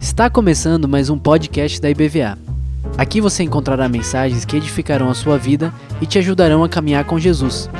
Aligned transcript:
Está 0.00 0.28
começando 0.28 0.88
mais 0.88 1.08
um 1.08 1.16
podcast 1.16 1.80
da 1.80 1.88
IBVA. 1.88 2.36
Aqui 2.98 3.20
você 3.20 3.44
encontrará 3.44 3.88
mensagens 3.88 4.44
que 4.44 4.56
edificarão 4.56 5.08
a 5.08 5.14
sua 5.14 5.38
vida 5.38 5.72
e 6.00 6.06
te 6.06 6.18
ajudarão 6.18 6.64
a 6.64 6.68
caminhar 6.68 7.04
com 7.04 7.16
Jesus. 7.16 7.70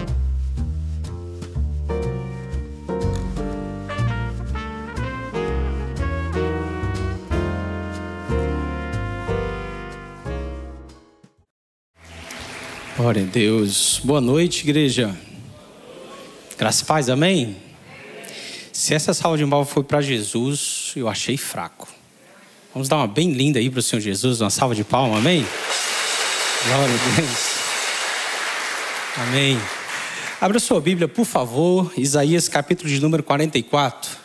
Glória 12.96 13.22
a 13.22 13.26
Deus. 13.26 14.00
Boa 14.04 14.20
noite, 14.20 14.62
igreja. 14.62 15.12
Graças 16.56 16.82
e 16.82 16.84
paz, 16.84 17.10
amém? 17.10 17.63
Se 18.74 18.92
essa 18.92 19.14
salva 19.14 19.38
de 19.38 19.46
palmas 19.46 19.70
foi 19.70 19.84
para 19.84 20.00
Jesus, 20.00 20.92
eu 20.96 21.08
achei 21.08 21.36
fraco. 21.36 21.86
Vamos 22.72 22.88
dar 22.88 22.96
uma 22.96 23.06
bem 23.06 23.30
linda 23.30 23.60
aí 23.60 23.70
para 23.70 23.78
o 23.78 23.82
Senhor 23.82 24.02
Jesus, 24.02 24.40
uma 24.40 24.50
salva 24.50 24.74
de 24.74 24.82
palmas, 24.82 25.18
amém? 25.18 25.46
Glória 26.66 26.92
a 26.92 27.20
Deus. 27.20 27.54
Amém. 29.16 29.60
Abra 30.40 30.58
sua 30.58 30.80
Bíblia, 30.80 31.06
por 31.06 31.24
favor, 31.24 31.92
Isaías 31.96 32.48
capítulo 32.48 32.90
de 32.90 32.98
número 32.98 33.22
44. 33.22 34.23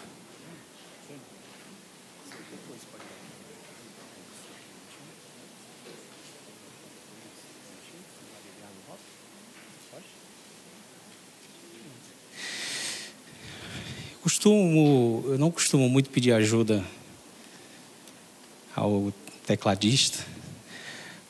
Costumo, 14.29 15.23
eu 15.25 15.39
não 15.39 15.49
costumo 15.49 15.89
muito 15.89 16.11
pedir 16.11 16.31
ajuda 16.33 16.83
ao 18.75 19.11
tecladista, 19.43 20.23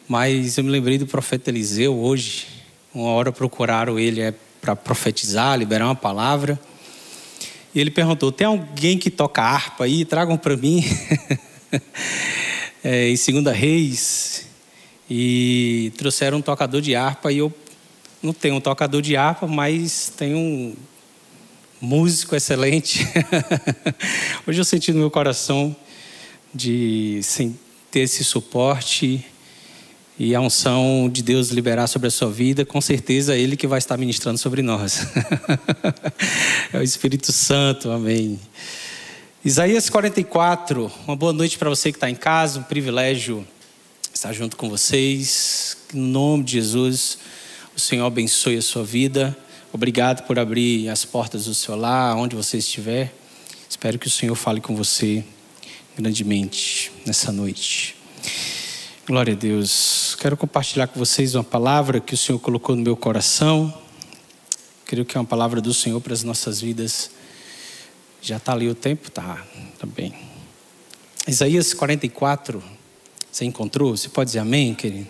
mas 0.06 0.58
eu 0.58 0.66
me 0.66 0.70
lembrei 0.70 0.98
do 0.98 1.08
profeta 1.08 1.50
Eliseu 1.50 1.98
hoje. 1.98 2.48
Uma 2.94 3.08
hora 3.12 3.32
procuraram 3.32 3.98
ele 3.98 4.20
é, 4.20 4.34
para 4.60 4.76
profetizar, 4.76 5.58
liberar 5.58 5.86
uma 5.86 5.96
palavra. 5.96 6.60
E 7.73 7.80
ele 7.80 7.90
perguntou: 7.90 8.34
tem 8.34 8.48
alguém 8.48 8.98
que 8.98 9.10
toca 9.10 9.42
harpa 9.44 9.86
aí? 9.86 10.04
Tragam 10.04 10.38
para 10.38 10.58
mim. 10.58 10.84
é, 12.84 13.08
em 13.08 13.16
Segunda 13.16 13.54
Reis. 13.54 14.45
E 15.10 15.94
trouxeram 15.98 16.40
um 16.40 16.42
tocador 16.42 16.82
de 16.82 16.95
harpa. 16.95 17.32
E 17.32 17.38
eu 17.38 17.54
não 18.22 18.34
tenho 18.34 18.56
um 18.56 18.62
tocador 18.62 19.02
de 19.02 19.16
harpa, 19.16 19.48
mas 19.48 20.12
tenho 20.18 20.76
músico 21.82 22.36
excelente. 22.36 23.08
Hoje 24.46 24.60
eu 24.60 24.66
senti 24.66 24.92
no 24.92 25.00
meu 25.00 25.10
coração 25.10 25.76
de 26.54 27.22
ter 27.90 28.02
esse 28.02 28.24
suporte 28.24 29.26
e 30.18 30.36
a 30.36 30.42
unção 30.42 31.10
de 31.10 31.24
Deus 31.24 31.50
liberar 31.50 31.88
sobre 31.88 32.10
a 32.10 32.12
sua 32.12 32.30
vida, 32.30 32.66
com 32.66 32.82
certeza 32.82 33.34
é 33.34 33.40
Ele 33.40 33.56
que 33.56 33.66
vai 33.66 33.78
estar 33.78 33.96
ministrando 33.96 34.38
sobre 34.38 34.62
nós. 34.62 35.08
é 36.74 36.78
o 36.78 36.84
Espírito 36.84 37.32
Santo, 37.32 37.90
amém. 37.90 38.38
Isaías 39.46 39.90
44, 39.90 40.92
uma 41.08 41.16
boa 41.16 41.32
noite 41.32 41.58
para 41.58 41.70
você 41.70 41.94
que 41.94 41.98
está 41.98 42.10
em 42.10 42.16
casa, 42.16 42.60
um 42.60 42.64
privilégio 42.64 43.48
estar 44.14 44.34
junto 44.34 44.58
com 44.58 44.70
vocês. 44.70 45.78
No 45.94 46.08
nome 46.08 46.44
de 46.44 46.52
Jesus, 46.54 47.20
o 47.74 47.80
Senhor 47.80 48.06
abençoe 48.06 48.58
a 48.58 48.62
sua 48.62 48.84
vida. 48.84 49.38
Obrigado 49.72 50.25
por 50.25 50.39
abrir 50.39 50.89
as 50.89 51.06
portas 51.06 51.45
do 51.45 51.53
seu 51.53 51.75
lar, 51.75 52.17
onde 52.17 52.36
você 52.36 52.58
estiver. 52.58 53.14
Espero 53.70 54.00
que 54.00 54.08
o 54.08 54.09
Senhor 54.09 54.34
fale 54.34 54.59
com 54.59 54.76
você 54.76 55.23
grandemente 55.95 56.92
nessa 57.06 57.31
noite. 57.31 57.95
Glória 59.06 59.34
a 59.34 59.36
Deus. 59.36 60.17
Quero 60.20 60.36
compartilhar 60.36 60.88
com 60.88 60.98
vocês 60.98 61.36
uma 61.36 61.44
palavra 61.44 61.99
que 61.99 62.16
o 62.16 62.17
Senhor 62.17 62.39
colocou 62.39 62.76
no 62.76 62.82
meu 62.82 62.98
coração. 62.98 63.71
Creio 64.86 65.05
que 65.05 65.16
é 65.16 65.20
uma 65.20 65.27
palavra 65.27 65.61
do 65.61 65.71
Senhor 65.71 66.02
para 66.02 66.14
as 66.14 66.23
nossas 66.23 66.60
vidas. 66.60 67.11
Já 68.23 68.38
está 68.38 68.54
ali 68.54 68.67
o 68.67 68.73
tempo? 68.73 69.11
Tá, 69.11 69.45
tá 69.77 69.86
bem. 69.86 70.15
Isaías 71.27 71.76
44. 71.76 72.64
Você 73.32 73.45
encontrou? 73.45 73.95
Você 73.95 74.10
pode 74.10 74.30
dizer 74.30 74.39
amém, 74.39 74.73
querido? 74.73 75.08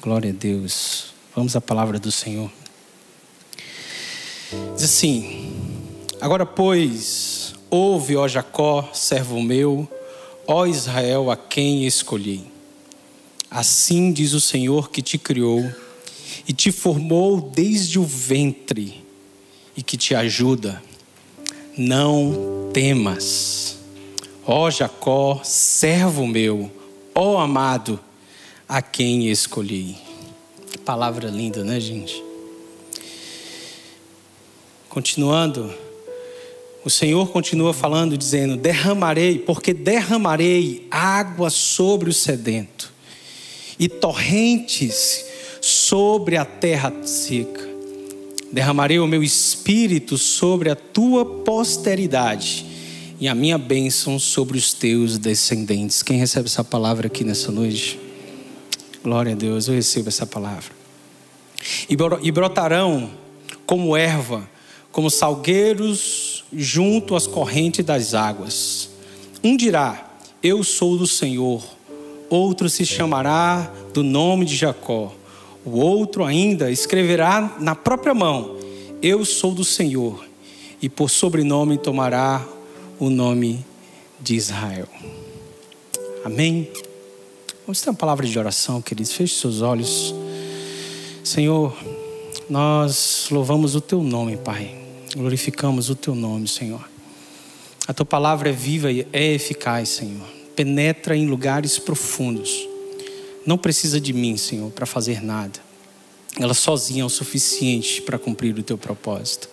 Glória 0.00 0.30
a 0.30 0.34
Deus. 0.34 1.12
Vamos 1.34 1.54
à 1.54 1.60
palavra 1.60 1.98
do 1.98 2.10
Senhor. 2.10 2.50
Diz 4.74 4.84
assim: 4.84 5.52
Agora, 6.20 6.46
pois, 6.46 7.54
ouve, 7.68 8.16
ó 8.16 8.28
Jacó, 8.28 8.88
servo 8.92 9.42
meu, 9.42 9.88
ó 10.46 10.66
Israel, 10.66 11.30
a 11.30 11.36
quem 11.36 11.86
escolhi. 11.86 12.44
Assim 13.50 14.12
diz 14.12 14.32
o 14.32 14.40
Senhor 14.40 14.90
que 14.90 15.02
te 15.02 15.18
criou 15.18 15.64
e 16.46 16.52
te 16.52 16.70
formou 16.70 17.40
desde 17.40 17.98
o 17.98 18.04
ventre 18.04 19.04
e 19.76 19.82
que 19.82 19.96
te 19.96 20.14
ajuda. 20.14 20.82
Não 21.76 22.70
temas, 22.72 23.78
ó 24.46 24.70
Jacó, 24.70 25.40
servo 25.44 26.26
meu, 26.26 26.70
ó 27.14 27.38
amado, 27.38 28.00
a 28.68 28.80
quem 28.80 29.28
escolhi. 29.28 29.96
Que 30.70 30.78
palavra 30.78 31.28
linda, 31.28 31.62
né, 31.62 31.78
gente? 31.78 32.25
Continuando, 34.96 35.74
o 36.82 36.88
Senhor 36.88 37.28
continua 37.28 37.74
falando, 37.74 38.16
dizendo: 38.16 38.56
Derramarei, 38.56 39.38
porque 39.38 39.74
derramarei 39.74 40.86
água 40.90 41.50
sobre 41.50 42.08
o 42.08 42.14
sedento 42.14 42.90
e 43.78 43.90
torrentes 43.90 45.26
sobre 45.60 46.38
a 46.38 46.46
terra 46.46 46.90
seca. 47.04 47.60
Derramarei 48.50 48.98
o 48.98 49.06
meu 49.06 49.22
espírito 49.22 50.16
sobre 50.16 50.70
a 50.70 50.74
tua 50.74 51.26
posteridade 51.26 52.64
e 53.20 53.28
a 53.28 53.34
minha 53.34 53.58
bênção 53.58 54.18
sobre 54.18 54.56
os 54.56 54.72
teus 54.72 55.18
descendentes. 55.18 56.02
Quem 56.02 56.16
recebe 56.16 56.48
essa 56.48 56.64
palavra 56.64 57.08
aqui 57.08 57.22
nessa 57.22 57.52
noite? 57.52 58.00
Glória 59.04 59.32
a 59.32 59.36
Deus, 59.36 59.68
eu 59.68 59.74
recebo 59.74 60.08
essa 60.08 60.26
palavra. 60.26 60.72
E 61.86 62.32
brotarão 62.32 63.10
como 63.66 63.94
erva 63.94 64.55
como 64.96 65.10
salgueiros 65.10 66.42
junto 66.50 67.14
às 67.14 67.26
correntes 67.26 67.84
das 67.84 68.14
águas. 68.14 68.88
Um 69.44 69.54
dirá: 69.54 70.16
Eu 70.42 70.64
sou 70.64 70.96
do 70.96 71.06
Senhor. 71.06 71.62
Outro 72.30 72.70
se 72.70 72.86
chamará 72.86 73.70
do 73.92 74.02
nome 74.02 74.46
de 74.46 74.56
Jacó. 74.56 75.12
O 75.66 75.78
outro 75.78 76.24
ainda 76.24 76.70
escreverá 76.70 77.58
na 77.60 77.74
própria 77.74 78.14
mão: 78.14 78.56
Eu 79.02 79.22
sou 79.26 79.52
do 79.52 79.64
Senhor. 79.64 80.24
E 80.80 80.88
por 80.88 81.10
sobrenome 81.10 81.76
tomará 81.76 82.42
o 82.98 83.10
nome 83.10 83.62
de 84.18 84.34
Israel. 84.34 84.88
Amém? 86.24 86.70
Vamos 87.66 87.82
ter 87.82 87.90
uma 87.90 87.96
palavra 87.96 88.26
de 88.26 88.38
oração, 88.38 88.80
queridos. 88.80 89.12
Feche 89.12 89.34
seus 89.34 89.60
olhos. 89.60 90.14
Senhor, 91.22 91.76
nós 92.48 93.28
louvamos 93.30 93.74
o 93.74 93.80
teu 93.82 94.02
nome, 94.02 94.38
Pai. 94.38 94.85
Glorificamos 95.14 95.88
o 95.90 95.94
teu 95.94 96.14
nome, 96.14 96.48
Senhor. 96.48 96.88
A 97.86 97.92
tua 97.92 98.04
palavra 98.04 98.48
é 98.48 98.52
viva 98.52 98.90
e 98.90 99.06
é 99.12 99.34
eficaz, 99.34 99.90
Senhor. 99.90 100.26
Penetra 100.56 101.16
em 101.16 101.26
lugares 101.26 101.78
profundos. 101.78 102.68
Não 103.46 103.56
precisa 103.56 104.00
de 104.00 104.12
mim, 104.12 104.36
Senhor, 104.36 104.70
para 104.72 104.86
fazer 104.86 105.22
nada. 105.22 105.60
Ela 106.38 106.52
sozinha 106.52 107.02
é 107.02 107.04
o 107.04 107.08
suficiente 107.08 108.02
para 108.02 108.18
cumprir 108.18 108.58
o 108.58 108.62
teu 108.62 108.76
propósito. 108.76 109.48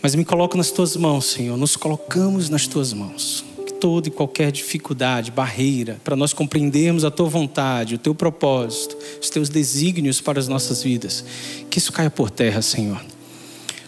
Mas 0.00 0.14
me 0.14 0.24
coloco 0.24 0.56
nas 0.56 0.70
tuas 0.70 0.96
mãos, 0.96 1.26
Senhor. 1.26 1.56
Nos 1.56 1.76
colocamos 1.76 2.48
nas 2.48 2.66
tuas 2.66 2.92
mãos. 2.92 3.44
Que 3.66 3.72
toda 3.74 4.08
e 4.08 4.10
qualquer 4.10 4.52
dificuldade, 4.52 5.32
barreira, 5.32 6.00
para 6.04 6.14
nós 6.14 6.32
compreendermos 6.32 7.04
a 7.04 7.10
tua 7.10 7.28
vontade, 7.28 7.96
o 7.96 7.98
teu 7.98 8.14
propósito, 8.14 8.96
os 9.20 9.28
teus 9.28 9.48
desígnios 9.48 10.20
para 10.20 10.38
as 10.38 10.48
nossas 10.48 10.82
vidas, 10.82 11.24
que 11.68 11.78
isso 11.78 11.92
caia 11.92 12.10
por 12.10 12.30
terra, 12.30 12.62
Senhor. 12.62 13.00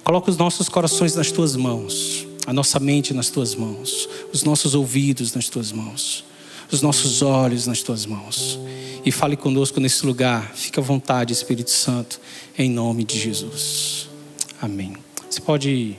Coloca 0.05 0.31
os 0.31 0.37
nossos 0.37 0.69
corações 0.69 1.15
nas 1.15 1.31
tuas 1.31 1.55
mãos, 1.55 2.27
a 2.45 2.53
nossa 2.53 2.81
mente 2.81 3.15
nas 3.15 3.31
tuas 3.31 3.55
mãos, 3.55 4.09
os 4.33 4.43
nossos 4.43 4.75
ouvidos 4.75 5.33
nas 5.33 5.49
tuas 5.49 5.71
mãos, 5.71 6.25
os 6.73 6.83
nossos 6.83 7.23
olhos 7.23 7.67
nas 7.69 7.83
tuas 7.83 8.05
mãos. 8.05 8.59
E 9.05 9.13
fale 9.13 9.37
conosco 9.37 9.79
nesse 9.79 10.05
lugar. 10.05 10.53
Fica 10.55 10.81
à 10.81 10.85
vontade, 10.85 11.33
Espírito 11.33 11.71
Santo, 11.71 12.21
em 12.59 12.69
nome 12.69 13.05
de 13.05 13.19
Jesus. 13.19 14.09
Amém. 14.61 14.97
Você 15.31 15.41
pode 15.41 15.97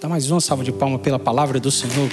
dar 0.00 0.08
mais 0.08 0.28
uma 0.28 0.40
salva 0.40 0.64
de 0.64 0.72
palmas 0.72 1.00
pela 1.00 1.18
palavra 1.18 1.60
do 1.60 1.70
Senhor? 1.70 2.10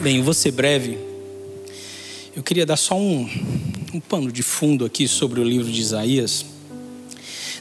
Bem, 0.00 0.18
eu 0.18 0.22
vou 0.22 0.32
ser 0.34 0.52
breve. 0.52 0.96
Eu 2.34 2.42
queria 2.42 2.64
dar 2.64 2.76
só 2.76 2.96
um, 2.96 3.28
um 3.92 4.00
pano 4.00 4.30
de 4.30 4.42
fundo 4.42 4.84
aqui 4.84 5.08
sobre 5.08 5.40
o 5.40 5.44
livro 5.44 5.70
de 5.70 5.80
Isaías. 5.80 6.44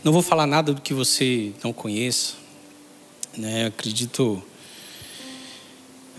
Não 0.03 0.11
vou 0.11 0.21
falar 0.21 0.45
nada 0.45 0.73
do 0.73 0.81
que 0.81 0.93
você 0.93 1.51
não 1.63 1.71
conheça. 1.71 2.33
Né? 3.37 3.67
Acredito 3.67 4.41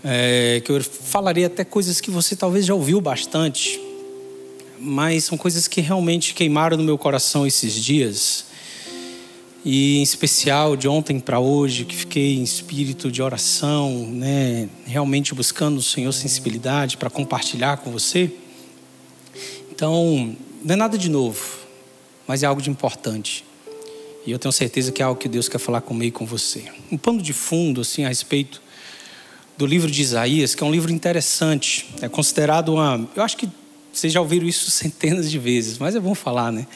é, 0.02 0.62
que 0.64 0.70
eu 0.70 0.82
falaria 0.82 1.46
até 1.46 1.64
coisas 1.64 2.00
que 2.00 2.10
você 2.10 2.34
talvez 2.37 2.64
já 2.64 2.75
ouviu 2.75 3.00
bastante, 3.00 3.81
mas 4.78 5.25
são 5.25 5.37
coisas 5.37 5.69
que 5.69 5.81
realmente 5.81 6.34
queimaram 6.34 6.76
no 6.76 6.84
meu 6.84 6.96
coração 6.96 7.46
esses 7.46 7.75
dias. 7.75 8.46
E 9.64 9.99
em 9.99 10.02
especial 10.02 10.76
de 10.76 10.88
ontem 10.88 11.20
para 11.20 11.40
hoje, 11.40 11.84
que 11.84 11.94
fiquei 11.94 12.37
em 12.37 12.43
espírito 12.43 13.10
de 13.10 13.20
oração, 13.20 14.06
né, 14.06 14.69
realmente 14.87 15.34
buscando 15.34 15.78
o 15.78 15.82
Senhor 15.82 16.12
sensibilidade 16.12 16.96
para 16.96 17.10
compartilhar 17.10 17.78
com 17.78 17.90
você. 17.90 18.32
Então, 19.78 20.34
não 20.64 20.72
é 20.72 20.76
nada 20.76 20.98
de 20.98 21.08
novo, 21.08 21.40
mas 22.26 22.42
é 22.42 22.46
algo 22.46 22.60
de 22.60 22.69
importante. 22.69 23.44
E 24.26 24.32
eu 24.32 24.36
tenho 24.36 24.50
certeza 24.50 24.90
que 24.90 25.00
é 25.00 25.04
algo 25.04 25.20
que 25.20 25.28
Deus 25.28 25.48
quer 25.48 25.58
falar 25.58 25.80
comigo 25.82 26.16
e 26.16 26.19
com 26.19 26.26
você. 26.26 26.64
Um 26.90 26.98
pano 26.98 27.22
de 27.22 27.32
fundo 27.32 27.82
assim 27.82 28.04
a 28.04 28.08
respeito 28.08 28.60
do 29.56 29.64
livro 29.64 29.88
de 29.88 30.02
Isaías, 30.02 30.52
que 30.52 30.64
é 30.64 30.66
um 30.66 30.72
livro 30.72 30.90
interessante. 30.90 31.86
É 32.02 32.08
considerado 32.08 32.70
uma. 32.70 33.08
Eu 33.14 33.22
acho 33.22 33.36
que 33.36 33.48
vocês 33.92 34.12
já 34.12 34.20
ouviram 34.20 34.48
isso 34.48 34.69
centenas 34.72 35.30
de 35.30 35.38
vezes, 35.38 35.78
mas 35.78 35.94
é 35.94 36.00
bom 36.00 36.12
falar, 36.12 36.50
né? 36.50 36.66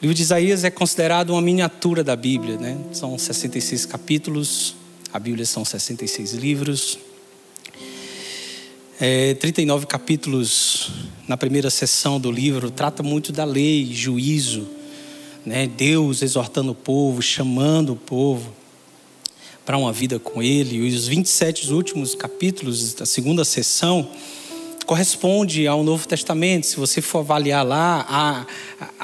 livro 0.00 0.14
de 0.14 0.22
Isaías 0.22 0.64
é 0.64 0.70
considerado 0.70 1.34
uma 1.34 1.42
miniatura 1.42 2.02
da 2.02 2.16
Bíblia, 2.16 2.56
né? 2.56 2.78
São 2.92 3.18
66 3.18 3.84
capítulos, 3.84 4.74
a 5.12 5.18
Bíblia 5.18 5.44
são 5.44 5.66
66 5.66 6.32
livros. 6.32 6.98
É, 9.00 9.34
39 9.34 9.86
capítulos 9.86 10.90
na 11.26 11.36
primeira 11.36 11.70
sessão 11.70 12.20
do 12.20 12.30
livro 12.30 12.70
trata 12.70 13.02
muito 13.02 13.32
da 13.32 13.44
lei, 13.44 13.88
juízo, 13.92 14.68
né? 15.44 15.66
Deus 15.66 16.22
exortando 16.22 16.72
o 16.72 16.74
povo, 16.74 17.22
chamando 17.22 17.94
o 17.94 17.96
povo 17.96 18.52
para 19.64 19.78
uma 19.78 19.92
vida 19.92 20.18
com 20.18 20.42
Ele. 20.42 20.76
E 20.76 20.88
os 20.94 21.08
27 21.08 21.72
últimos 21.72 22.14
capítulos 22.14 22.94
da 22.94 23.06
segunda 23.06 23.44
sessão 23.44 24.08
corresponde 24.84 25.66
ao 25.66 25.82
Novo 25.82 26.06
Testamento. 26.06 26.66
Se 26.66 26.76
você 26.76 27.00
for 27.00 27.20
avaliar 27.20 27.64
lá, 27.64 28.04
a, 28.08 28.46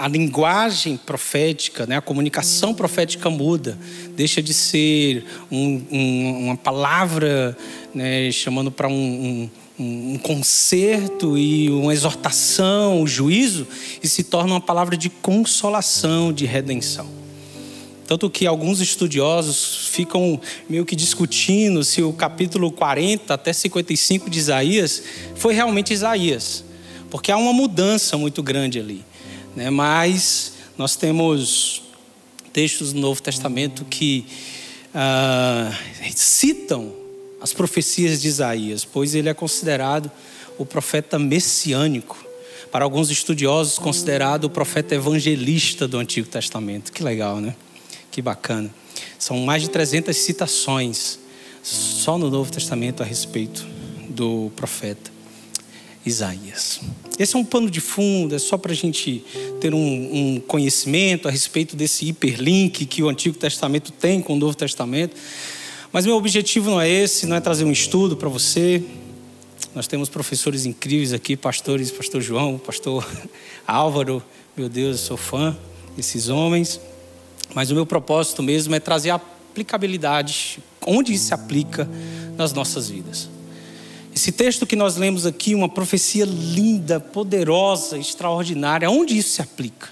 a, 0.04 0.08
linguagem 0.08 0.96
profética, 0.96 1.86
né, 1.86 1.96
a 1.96 2.00
comunicação 2.02 2.74
profética 2.74 3.30
muda, 3.30 3.78
deixa 4.14 4.42
de 4.42 4.52
ser 4.52 5.24
um, 5.50 5.82
um, 5.90 6.44
uma 6.46 6.56
palavra 6.56 7.56
né, 7.94 8.30
chamando 8.30 8.70
para 8.70 8.88
um, 8.88 8.92
um, 8.92 9.50
um 9.78 10.18
conserto 10.18 11.38
e 11.38 11.70
uma 11.70 11.92
exortação, 11.92 13.02
um 13.02 13.06
juízo, 13.06 13.66
e 14.02 14.08
se 14.08 14.24
torna 14.24 14.54
uma 14.54 14.60
palavra 14.60 14.96
de 14.96 15.08
consolação, 15.08 16.32
de 16.32 16.46
redenção. 16.46 17.06
Tanto 18.06 18.28
que 18.30 18.46
alguns 18.46 18.80
estudiosos 18.80 19.88
ficam 19.92 20.40
meio 20.68 20.84
que 20.84 20.96
discutindo 20.96 21.84
se 21.84 22.02
o 22.02 22.12
capítulo 22.12 22.72
40 22.72 23.34
até 23.34 23.52
55 23.52 24.30
de 24.30 24.38
Isaías 24.38 25.02
foi 25.36 25.54
realmente 25.54 25.92
Isaías, 25.92 26.64
porque 27.10 27.30
há 27.30 27.36
uma 27.36 27.52
mudança 27.52 28.16
muito 28.16 28.42
grande 28.42 28.80
ali. 28.80 29.04
Né? 29.54 29.68
Mas 29.70 30.54
nós 30.76 30.96
temos 30.96 31.82
textos 32.52 32.92
do 32.92 32.98
Novo 32.98 33.22
Testamento 33.22 33.84
que 33.84 34.24
ah, 34.94 35.70
citam 36.14 36.92
as 37.40 37.52
profecias 37.52 38.20
de 38.20 38.28
Isaías, 38.28 38.84
pois 38.84 39.14
ele 39.14 39.28
é 39.28 39.34
considerado 39.34 40.10
o 40.58 40.66
profeta 40.66 41.18
messiânico. 41.18 42.26
Para 42.70 42.84
alguns 42.84 43.10
estudiosos, 43.10 43.78
considerado 43.78 44.44
o 44.44 44.50
profeta 44.50 44.94
evangelista 44.94 45.88
do 45.88 45.98
Antigo 45.98 46.28
Testamento. 46.28 46.92
Que 46.92 47.02
legal, 47.02 47.40
né? 47.40 47.56
Que 48.10 48.20
bacana. 48.20 48.70
São 49.18 49.38
mais 49.38 49.62
de 49.62 49.70
300 49.70 50.14
citações 50.14 51.18
só 51.62 52.18
no 52.18 52.30
Novo 52.30 52.52
Testamento 52.52 53.02
a 53.02 53.06
respeito 53.06 53.66
do 54.08 54.50
profeta 54.54 55.10
Isaías. 56.04 56.80
Esse 57.18 57.36
é 57.36 57.38
um 57.38 57.44
pano 57.44 57.70
de 57.70 57.80
fundo, 57.80 58.34
é 58.34 58.38
só 58.38 58.56
para 58.56 58.72
a 58.72 58.74
gente 58.74 59.24
ter 59.60 59.74
um, 59.74 59.78
um, 59.78 60.40
conhecimento 60.40 61.26
a 61.26 61.30
respeito 61.30 61.74
desse 61.74 62.06
hiperlink 62.06 62.86
que 62.86 63.02
o 63.02 63.08
Antigo 63.08 63.36
Testamento 63.36 63.92
tem 63.92 64.20
com 64.20 64.34
o 64.34 64.36
Novo 64.36 64.56
Testamento. 64.56 65.16
Mas 65.92 66.04
meu 66.04 66.16
objetivo 66.16 66.70
não 66.70 66.80
é 66.80 66.88
esse, 66.88 67.26
não 67.26 67.36
é 67.36 67.40
trazer 67.40 67.64
um 67.64 67.72
estudo 67.72 68.16
para 68.16 68.28
você. 68.28 68.82
Nós 69.74 69.86
temos 69.86 70.08
professores 70.08 70.66
incríveis 70.66 71.12
aqui, 71.14 71.36
pastores, 71.36 71.90
pastor 71.90 72.20
João, 72.20 72.58
pastor 72.58 73.06
Álvaro, 73.66 74.22
meu 74.56 74.68
Deus, 74.68 75.00
eu 75.00 75.06
sou 75.06 75.16
fã 75.16 75.56
desses 75.96 76.28
homens. 76.28 76.78
Mas 77.54 77.70
o 77.70 77.74
meu 77.74 77.86
propósito 77.86 78.42
mesmo 78.42 78.74
é 78.74 78.80
trazer 78.80 79.10
aplicabilidade, 79.10 80.58
onde 80.86 81.14
isso 81.14 81.26
se 81.26 81.34
aplica 81.34 81.88
nas 82.36 82.52
nossas 82.52 82.90
vidas. 82.90 83.30
Esse 84.14 84.30
texto 84.30 84.66
que 84.66 84.76
nós 84.76 84.96
lemos 84.96 85.24
aqui, 85.24 85.54
uma 85.54 85.68
profecia 85.68 86.26
linda, 86.26 87.00
poderosa, 87.00 87.96
extraordinária, 87.96 88.90
onde 88.90 89.16
isso 89.16 89.30
se 89.30 89.42
aplica? 89.42 89.88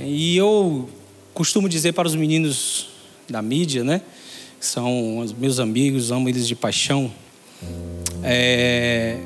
E 0.00 0.36
eu 0.36 0.88
costumo 1.34 1.68
dizer 1.68 1.92
para 1.92 2.06
os 2.06 2.14
meninos 2.14 2.88
da 3.28 3.42
mídia, 3.42 3.82
né? 3.82 4.02
Que 4.58 4.66
são 4.66 5.18
os 5.18 5.32
meus 5.32 5.60
amigos, 5.60 6.10
amo 6.10 6.28
eles 6.28 6.46
de 6.46 6.54
paixão. 6.54 7.12
É, 8.22 9.18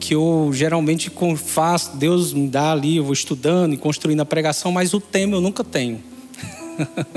que 0.00 0.14
eu 0.14 0.50
geralmente 0.52 1.10
faço, 1.36 1.96
Deus 1.96 2.32
me 2.32 2.48
dá 2.48 2.72
ali, 2.72 2.96
eu 2.96 3.04
vou 3.04 3.12
estudando 3.12 3.74
e 3.74 3.76
construindo 3.76 4.20
a 4.20 4.24
pregação, 4.24 4.72
mas 4.72 4.92
o 4.92 5.00
tema 5.00 5.36
eu 5.36 5.40
nunca 5.40 5.62
tenho. 5.62 6.02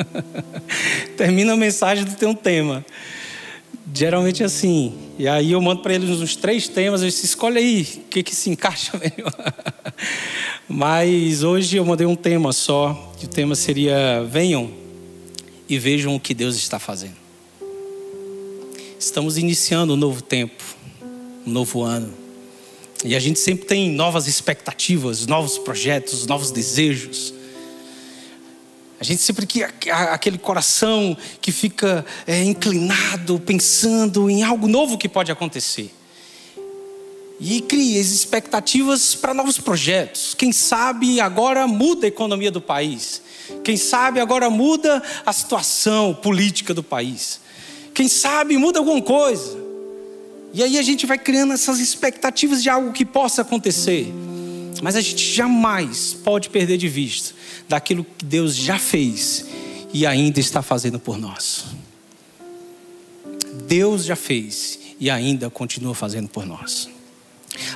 Termina 1.17 1.53
a 1.53 1.57
mensagem 1.57 2.05
do 2.05 2.15
teu 2.15 2.35
tema. 2.35 2.85
Geralmente 3.93 4.43
é 4.43 4.45
assim. 4.45 4.93
E 5.17 5.27
aí 5.27 5.51
eu 5.51 5.61
mando 5.61 5.81
para 5.81 5.93
eles 5.93 6.09
uns 6.09 6.35
três 6.35 6.67
temas, 6.67 7.01
eles 7.01 7.23
escolhe 7.23 7.57
aí 7.57 7.81
o 7.81 8.09
que, 8.09 8.21
que 8.21 8.35
se 8.35 8.49
encaixa 8.49 8.97
melhor. 8.99 9.33
Mas 10.67 11.41
hoje 11.43 11.77
eu 11.77 11.85
mandei 11.85 12.05
um 12.05 12.15
tema 12.15 12.51
só. 12.51 13.13
E 13.21 13.25
o 13.25 13.27
tema 13.27 13.55
seria: 13.55 14.23
venham 14.29 14.69
e 15.67 15.79
vejam 15.79 16.15
o 16.15 16.19
que 16.19 16.33
Deus 16.33 16.55
está 16.55 16.77
fazendo. 16.77 17.24
Estamos 19.05 19.37
iniciando 19.37 19.93
um 19.93 19.95
novo 19.95 20.19
tempo, 20.19 20.63
um 21.45 21.51
novo 21.51 21.83
ano. 21.83 22.11
E 23.03 23.15
a 23.15 23.19
gente 23.19 23.39
sempre 23.39 23.63
tem 23.63 23.91
novas 23.91 24.27
expectativas, 24.27 25.27
novos 25.27 25.59
projetos, 25.59 26.25
novos 26.25 26.49
desejos. 26.49 27.31
A 28.99 29.03
gente 29.03 29.21
sempre 29.21 29.45
que 29.45 29.61
aquele 29.61 30.39
coração 30.39 31.15
que 31.39 31.51
fica 31.51 32.03
é, 32.25 32.43
inclinado, 32.43 33.39
pensando 33.39 34.27
em 34.27 34.41
algo 34.41 34.67
novo 34.67 34.97
que 34.97 35.07
pode 35.07 35.31
acontecer. 35.31 35.93
E 37.39 37.61
cria 37.61 38.01
as 38.01 38.07
expectativas 38.07 39.13
para 39.13 39.35
novos 39.35 39.59
projetos. 39.59 40.33
Quem 40.33 40.51
sabe 40.51 41.19
agora 41.19 41.67
muda 41.67 42.07
a 42.07 42.09
economia 42.09 42.49
do 42.49 42.59
país. 42.59 43.21
Quem 43.63 43.77
sabe 43.77 44.19
agora 44.19 44.49
muda 44.49 45.03
a 45.23 45.31
situação 45.31 46.11
política 46.11 46.73
do 46.73 46.81
país. 46.81 47.44
Quem 47.95 48.09
sabe 48.09 48.57
muda 48.57 48.77
alguma 48.77 49.01
coisa. 49.01 49.57
E 50.53 50.61
aí 50.61 50.77
a 50.77 50.81
gente 50.81 51.05
vai 51.05 51.17
criando 51.17 51.53
essas 51.53 51.79
expectativas 51.79 52.61
de 52.61 52.69
algo 52.69 52.91
que 52.91 53.05
possa 53.05 53.41
acontecer. 53.41 54.13
Mas 54.83 54.97
a 54.97 55.01
gente 55.01 55.33
jamais 55.33 56.13
pode 56.13 56.49
perder 56.49 56.77
de 56.77 56.89
vista 56.89 57.33
daquilo 57.69 58.03
que 58.03 58.25
Deus 58.25 58.53
já 58.53 58.77
fez 58.77 59.45
e 59.93 60.05
ainda 60.05 60.41
está 60.41 60.61
fazendo 60.61 60.99
por 60.99 61.17
nós. 61.17 61.65
Deus 63.65 64.03
já 64.03 64.17
fez 64.17 64.77
e 64.99 65.09
ainda 65.09 65.49
continua 65.49 65.95
fazendo 65.95 66.27
por 66.27 66.45
nós. 66.45 66.89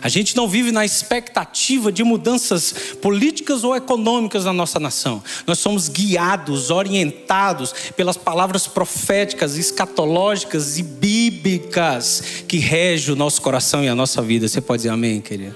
A 0.01 0.09
gente 0.09 0.35
não 0.35 0.47
vive 0.47 0.71
na 0.71 0.85
expectativa 0.85 1.91
de 1.91 2.03
mudanças 2.03 2.73
políticas 3.01 3.63
ou 3.63 3.75
econômicas 3.75 4.45
na 4.45 4.53
nossa 4.53 4.79
nação. 4.79 5.23
Nós 5.45 5.59
somos 5.59 5.87
guiados, 5.87 6.69
orientados 6.69 7.73
pelas 7.95 8.17
palavras 8.17 8.67
proféticas, 8.67 9.55
escatológicas 9.55 10.77
e 10.77 10.83
bíblicas 10.83 12.23
que 12.47 12.57
regem 12.57 13.13
o 13.13 13.17
nosso 13.17 13.41
coração 13.41 13.83
e 13.83 13.87
a 13.87 13.95
nossa 13.95 14.21
vida. 14.21 14.47
Você 14.47 14.61
pode 14.61 14.79
dizer 14.79 14.89
amém, 14.89 15.21
querido? 15.21 15.55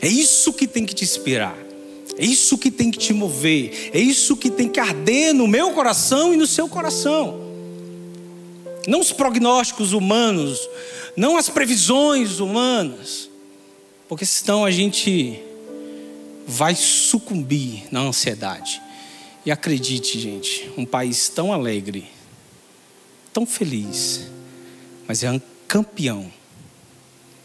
É 0.00 0.08
isso 0.08 0.52
que 0.52 0.66
tem 0.66 0.84
que 0.84 0.94
te 0.94 1.04
inspirar. 1.04 1.56
É 2.18 2.24
isso 2.24 2.58
que 2.58 2.70
tem 2.70 2.90
que 2.90 2.98
te 2.98 3.12
mover. 3.12 3.90
É 3.92 4.00
isso 4.00 4.36
que 4.36 4.50
tem 4.50 4.68
que 4.68 4.80
arder 4.80 5.32
no 5.32 5.46
meu 5.46 5.70
coração 5.70 6.34
e 6.34 6.36
no 6.36 6.46
seu 6.46 6.68
coração. 6.68 7.48
Não 8.88 9.00
os 9.00 9.12
prognósticos 9.12 9.92
humanos, 9.92 10.68
não 11.16 11.36
as 11.36 11.48
previsões 11.48 12.40
humanas. 12.40 13.27
Porque 14.08 14.24
senão 14.24 14.64
a 14.64 14.70
gente 14.70 15.38
vai 16.46 16.74
sucumbir 16.74 17.84
na 17.90 18.00
ansiedade. 18.00 18.80
E 19.44 19.50
acredite, 19.50 20.18
gente, 20.18 20.70
um 20.76 20.86
país 20.86 21.28
tão 21.28 21.52
alegre, 21.52 22.06
tão 23.32 23.46
feliz, 23.46 24.26
mas 25.06 25.22
é 25.22 25.30
um 25.30 25.40
campeão 25.66 26.32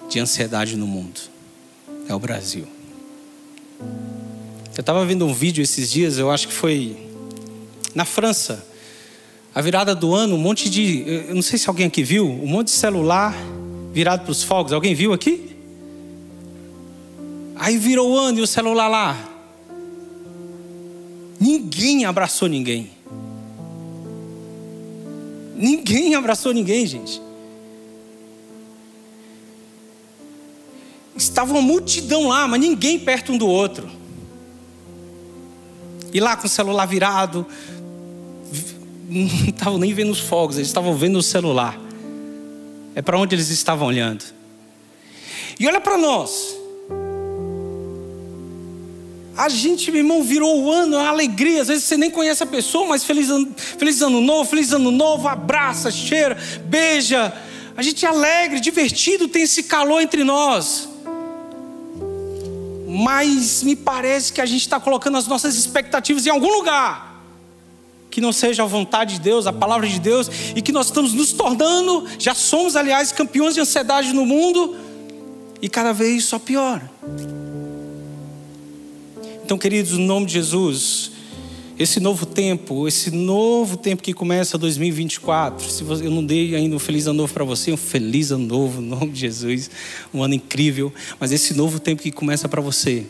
de 0.09 0.19
ansiedade 0.19 0.77
no 0.77 0.87
mundo. 0.87 1.19
É 2.07 2.15
o 2.15 2.19
Brasil. 2.19 2.67
Eu 4.75 4.81
estava 4.81 5.05
vendo 5.05 5.25
um 5.25 5.33
vídeo 5.33 5.61
esses 5.61 5.91
dias, 5.91 6.17
eu 6.17 6.31
acho 6.31 6.47
que 6.47 6.53
foi 6.53 6.97
na 7.93 8.05
França, 8.05 8.65
a 9.53 9.61
virada 9.61 9.93
do 9.93 10.15
ano, 10.15 10.35
um 10.35 10.39
monte 10.39 10.69
de. 10.69 11.03
Eu 11.27 11.35
não 11.35 11.41
sei 11.41 11.59
se 11.59 11.69
alguém 11.69 11.85
aqui 11.85 12.01
viu, 12.03 12.27
um 12.27 12.47
monte 12.47 12.67
de 12.67 12.73
celular 12.73 13.35
virado 13.93 14.23
para 14.23 14.31
os 14.31 14.41
fogos. 14.41 14.73
Alguém 14.73 14.95
viu 14.95 15.13
aqui? 15.13 15.52
Aí 17.63 17.77
virou 17.77 18.11
o 18.11 18.17
ano 18.17 18.39
e 18.39 18.41
o 18.41 18.45
celular 18.47 18.89
lá. 18.89 19.17
Ninguém 21.39 22.03
abraçou 22.03 22.49
ninguém. 22.49 22.91
Ninguém 25.55 26.13
abraçou 26.13 26.53
ninguém, 26.53 26.85
gente. 26.85 27.21
Estava 31.15 31.53
uma 31.53 31.61
multidão 31.61 32.27
lá, 32.27 32.45
mas 32.49 32.59
ninguém 32.59 32.99
perto 32.99 33.31
um 33.31 33.37
do 33.37 33.47
outro. 33.47 33.89
E 36.11 36.19
lá 36.19 36.35
com 36.35 36.47
o 36.47 36.49
celular 36.49 36.85
virado, 36.85 37.47
não 39.07 39.25
estavam 39.47 39.79
nem 39.79 39.93
vendo 39.93 40.11
os 40.11 40.19
fogos, 40.19 40.57
eles 40.57 40.67
estavam 40.67 40.93
vendo 40.97 41.17
o 41.17 41.23
celular. 41.23 41.79
É 42.93 43.01
para 43.01 43.17
onde 43.17 43.33
eles 43.33 43.47
estavam 43.47 43.87
olhando. 43.87 44.25
E 45.57 45.65
olha 45.65 45.79
para 45.79 45.97
nós. 45.97 46.61
A 49.43 49.49
gente, 49.49 49.91
meu 49.91 49.99
irmão, 49.99 50.23
virou 50.23 50.63
o 50.63 50.71
ano, 50.71 50.95
a 50.97 51.09
alegria. 51.09 51.63
Às 51.63 51.67
vezes 51.67 51.83
você 51.83 51.97
nem 51.97 52.09
conhece 52.09 52.41
a 52.41 52.45
pessoa, 52.45 52.87
mas 52.87 53.03
feliz 53.03 53.29
ano, 53.29 53.53
feliz 53.57 54.01
ano 54.01 54.21
novo, 54.21 54.49
feliz 54.49 54.71
ano 54.71 54.89
novo, 54.89 55.27
abraça, 55.27 55.91
cheira, 55.91 56.37
beija. 56.63 57.33
A 57.75 57.81
gente 57.81 58.05
é 58.05 58.07
alegre, 58.07 58.61
divertido, 58.61 59.27
tem 59.27 59.41
esse 59.41 59.63
calor 59.63 60.01
entre 60.01 60.23
nós. 60.23 60.87
Mas 62.87 63.63
me 63.63 63.75
parece 63.75 64.31
que 64.31 64.39
a 64.39 64.45
gente 64.45 64.61
está 64.61 64.79
colocando 64.79 65.17
as 65.17 65.27
nossas 65.27 65.57
expectativas 65.57 66.25
em 66.25 66.29
algum 66.29 66.59
lugar 66.59 67.21
que 68.09 68.21
não 68.21 68.31
seja 68.31 68.63
a 68.63 68.65
vontade 68.65 69.15
de 69.15 69.19
Deus, 69.19 69.45
a 69.45 69.51
palavra 69.51 69.87
de 69.89 69.99
Deus, 69.99 70.29
e 70.55 70.61
que 70.61 70.71
nós 70.71 70.85
estamos 70.85 71.13
nos 71.13 71.33
tornando, 71.33 72.07
já 72.17 72.33
somos, 72.33 72.77
aliás, 72.77 73.11
campeões 73.11 73.55
de 73.55 73.59
ansiedade 73.59 74.13
no 74.13 74.25
mundo, 74.25 74.77
e 75.61 75.67
cada 75.67 75.91
vez 75.91 76.23
só 76.23 76.39
piora. 76.39 76.89
Então, 79.43 79.57
queridos, 79.57 79.91
no 79.97 80.05
nome 80.05 80.25
de 80.25 80.33
Jesus, 80.33 81.11
esse 81.77 81.99
novo 81.99 82.25
tempo, 82.25 82.87
esse 82.87 83.11
novo 83.11 83.75
tempo 83.75 84.01
que 84.01 84.13
começa 84.13 84.57
2024, 84.57 85.69
se 85.69 85.83
eu 85.83 86.09
não 86.09 86.23
dei 86.23 86.55
ainda 86.55 86.75
um 86.75 86.79
feliz 86.79 87.07
ano 87.07 87.17
novo 87.17 87.33
para 87.33 87.43
você, 87.43 87.73
um 87.73 87.77
feliz 87.77 88.31
ano 88.31 88.45
novo, 88.45 88.81
no 88.81 88.95
nome 88.95 89.11
de 89.11 89.19
Jesus, 89.19 89.69
um 90.13 90.23
ano 90.23 90.33
incrível, 90.33 90.93
mas 91.19 91.33
esse 91.33 91.53
novo 91.53 91.77
tempo 91.77 92.01
que 92.01 92.11
começa 92.11 92.47
para 92.47 92.61
você, 92.61 93.05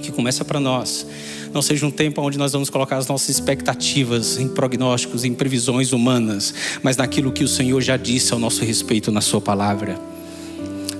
que 0.00 0.10
começa 0.10 0.42
para 0.42 0.58
nós, 0.58 1.06
não 1.52 1.60
seja 1.60 1.84
um 1.84 1.90
tempo 1.90 2.22
onde 2.22 2.38
nós 2.38 2.52
vamos 2.52 2.70
colocar 2.70 2.96
as 2.96 3.06
nossas 3.06 3.28
expectativas 3.28 4.38
em 4.38 4.48
prognósticos, 4.48 5.22
em 5.22 5.34
previsões 5.34 5.92
humanas, 5.92 6.54
mas 6.82 6.96
naquilo 6.96 7.30
que 7.30 7.44
o 7.44 7.48
Senhor 7.48 7.80
já 7.82 7.98
disse 7.98 8.32
ao 8.32 8.38
nosso 8.38 8.64
respeito 8.64 9.12
na 9.12 9.20
Sua 9.20 9.40
palavra. 9.40 10.17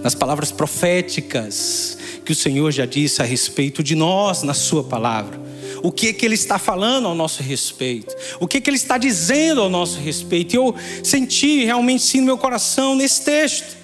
Nas 0.02 0.14
palavras 0.14 0.50
proféticas 0.50 1.99
que 2.25 2.33
o 2.33 2.35
Senhor 2.35 2.71
já 2.71 2.87
disse 2.87 3.23
a 3.23 3.25
respeito 3.25 3.83
de 3.83 3.95
nós 3.95 4.43
na 4.43 4.55
Sua 4.55 4.85
palavra. 4.85 5.40
O 5.83 5.93
que, 5.93 6.12
que 6.12 6.26
Ele 6.26 6.35
está 6.35 6.59
falando 6.59 7.07
ao 7.07 7.14
nosso 7.14 7.43
respeito? 7.43 8.14
O 8.40 8.49
que, 8.49 8.61
que 8.61 8.69
Ele 8.69 8.76
está 8.76 8.99
dizendo 8.99 9.61
ao 9.61 9.71
nosso 9.71 9.99
respeito? 9.99 10.55
Eu 10.55 10.75
senti 11.02 11.64
realmente 11.64 12.02
sim 12.02 12.21
no 12.21 12.26
meu 12.26 12.38
coração 12.38 12.95
nesse 12.95 13.25
texto 13.25 13.78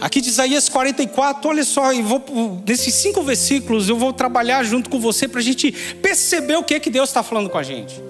Aqui 0.00 0.20
de 0.20 0.28
Isaías 0.28 0.68
44, 0.68 1.48
olha 1.48 1.64
só, 1.64 1.92
e 1.92 2.02
vou, 2.02 2.22
nesses 2.66 2.94
cinco 2.94 3.22
versículos 3.22 3.88
eu 3.88 3.96
vou 3.96 4.12
trabalhar 4.12 4.62
junto 4.62 4.88
com 4.88 5.00
você 5.00 5.26
para 5.26 5.40
a 5.40 5.42
gente 5.42 5.72
perceber 6.00 6.56
o 6.56 6.62
que 6.62 6.74
é 6.74 6.80
que 6.80 6.88
Deus 6.88 7.08
está 7.08 7.22
falando 7.22 7.50
com 7.50 7.58
a 7.58 7.64
gente. 7.64 8.00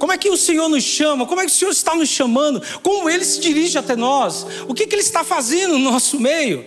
Como 0.00 0.12
é 0.12 0.16
que 0.16 0.30
o 0.30 0.36
Senhor 0.36 0.66
nos 0.70 0.82
chama? 0.82 1.26
Como 1.26 1.42
é 1.42 1.44
que 1.44 1.52
o 1.52 1.54
Senhor 1.54 1.70
está 1.70 1.94
nos 1.94 2.08
chamando? 2.08 2.62
Como 2.82 3.08
Ele 3.10 3.22
se 3.22 3.38
dirige 3.38 3.76
até 3.76 3.94
nós? 3.94 4.46
O 4.66 4.72
que, 4.72 4.86
que 4.86 4.94
Ele 4.94 5.02
está 5.02 5.22
fazendo 5.22 5.78
no 5.78 5.90
nosso 5.90 6.18
meio? 6.18 6.64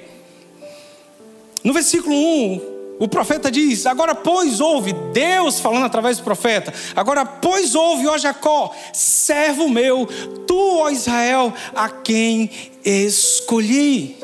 No 1.63 1.73
versículo 1.73 2.15
1, 2.15 2.61
o 2.99 3.07
profeta 3.07 3.49
diz: 3.49 3.87
Agora, 3.87 4.13
pois, 4.13 4.61
ouve, 4.61 4.93
Deus 5.11 5.59
falando 5.59 5.83
através 5.83 6.17
do 6.17 6.23
profeta: 6.23 6.71
Agora, 6.95 7.25
pois, 7.25 7.73
ouve, 7.73 8.07
ó 8.07 8.19
Jacó, 8.19 8.71
servo 8.93 9.67
meu, 9.67 10.07
tu, 10.45 10.77
ó 10.77 10.91
Israel, 10.91 11.51
a 11.75 11.89
quem 11.89 12.51
escolhi. 12.85 14.15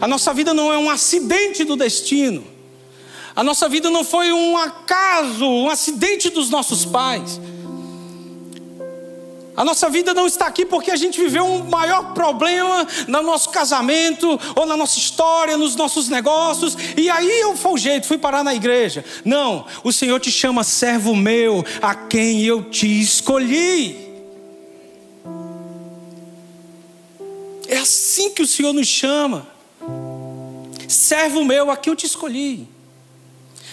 A 0.00 0.06
nossa 0.06 0.32
vida 0.32 0.54
não 0.54 0.72
é 0.72 0.78
um 0.78 0.88
acidente 0.88 1.64
do 1.64 1.74
destino. 1.74 2.46
A 3.34 3.42
nossa 3.42 3.68
vida 3.68 3.90
não 3.90 4.04
foi 4.04 4.32
um 4.32 4.56
acaso, 4.56 5.44
um 5.44 5.68
acidente 5.68 6.30
dos 6.30 6.50
nossos 6.50 6.84
pais. 6.84 7.40
A 9.58 9.64
nossa 9.64 9.90
vida 9.90 10.14
não 10.14 10.24
está 10.24 10.46
aqui 10.46 10.64
porque 10.64 10.88
a 10.88 10.94
gente 10.94 11.20
viveu 11.20 11.44
um 11.44 11.68
maior 11.68 12.14
problema 12.14 12.86
no 13.08 13.22
nosso 13.22 13.50
casamento, 13.50 14.38
ou 14.54 14.64
na 14.64 14.76
nossa 14.76 14.96
história, 15.00 15.56
nos 15.56 15.74
nossos 15.74 16.08
negócios, 16.08 16.76
e 16.96 17.10
aí 17.10 17.40
eu 17.40 17.56
fui 17.56 17.72
o 17.72 17.76
jeito, 17.76 18.06
fui 18.06 18.18
parar 18.18 18.44
na 18.44 18.54
igreja. 18.54 19.04
Não, 19.24 19.66
o 19.82 19.92
Senhor 19.92 20.20
te 20.20 20.30
chama 20.30 20.62
servo 20.62 21.12
meu, 21.16 21.64
a 21.82 21.92
quem 21.92 22.44
eu 22.44 22.70
te 22.70 23.00
escolhi. 23.00 23.96
É 27.66 27.78
assim 27.78 28.30
que 28.30 28.42
o 28.42 28.46
Senhor 28.46 28.72
nos 28.72 28.86
chama. 28.86 29.44
Servo 30.86 31.44
meu, 31.44 31.68
aqui 31.68 31.90
eu 31.90 31.96
te 31.96 32.06
escolhi. 32.06 32.68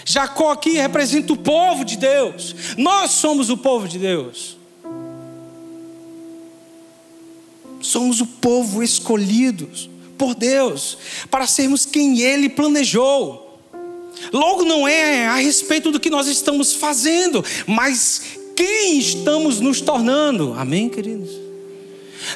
Jacó 0.04 0.50
aqui 0.50 0.70
representa 0.70 1.32
o 1.32 1.36
povo 1.36 1.84
de 1.84 1.96
Deus. 1.96 2.56
Nós 2.76 3.12
somos 3.12 3.50
o 3.50 3.56
povo 3.56 3.86
de 3.86 4.00
Deus. 4.00 4.56
Somos 7.96 8.20
o 8.20 8.26
povo 8.26 8.82
escolhidos 8.82 9.88
por 10.18 10.34
Deus 10.34 10.98
para 11.30 11.46
sermos 11.46 11.86
quem 11.86 12.20
Ele 12.20 12.46
planejou. 12.46 13.58
Logo, 14.30 14.66
não 14.66 14.86
é 14.86 15.26
a 15.26 15.36
respeito 15.36 15.90
do 15.90 15.98
que 15.98 16.10
nós 16.10 16.26
estamos 16.26 16.74
fazendo, 16.74 17.42
mas 17.66 18.20
quem 18.54 18.98
estamos 18.98 19.60
nos 19.60 19.80
tornando. 19.80 20.54
Amém, 20.58 20.90
queridos? 20.90 21.30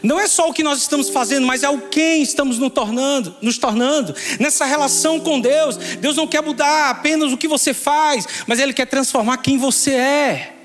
Não 0.03 0.19
é 0.19 0.27
só 0.27 0.49
o 0.49 0.55
que 0.55 0.63
nós 0.63 0.79
estamos 0.79 1.11
fazendo, 1.11 1.47
mas 1.47 1.63
é 1.63 1.69
o 1.69 1.89
quem 1.91 2.23
estamos 2.23 2.59
nos 2.59 2.73
tornando, 2.73 3.37
nos 3.43 3.59
tornando. 3.59 4.15
Nessa 4.39 4.65
relação 4.65 5.21
com 5.21 5.39
Deus, 5.39 5.77
Deus 5.77 6.17
não 6.17 6.27
quer 6.27 6.43
mudar 6.43 6.89
apenas 6.89 7.35
o 7.35 7.37
que 7.37 7.47
você 7.47 7.75
faz, 7.75 8.27
mas 8.47 8.59
Ele 8.59 8.73
quer 8.73 8.87
transformar 8.87 9.37
quem 9.37 9.59
você 9.59 9.91
é. 9.93 10.60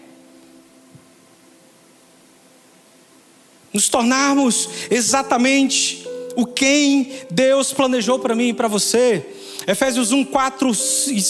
Nos 3.76 3.90
tornarmos 3.90 4.70
exatamente 4.90 6.08
o 6.36 6.46
quem 6.46 7.12
Deus 7.30 7.72
planejou 7.74 8.18
para 8.18 8.36
mim 8.36 8.50
e 8.50 8.54
para 8.54 8.68
você. 8.68 9.24
Efésios 9.68 10.12
1, 10.12 10.26
4, 10.26 10.72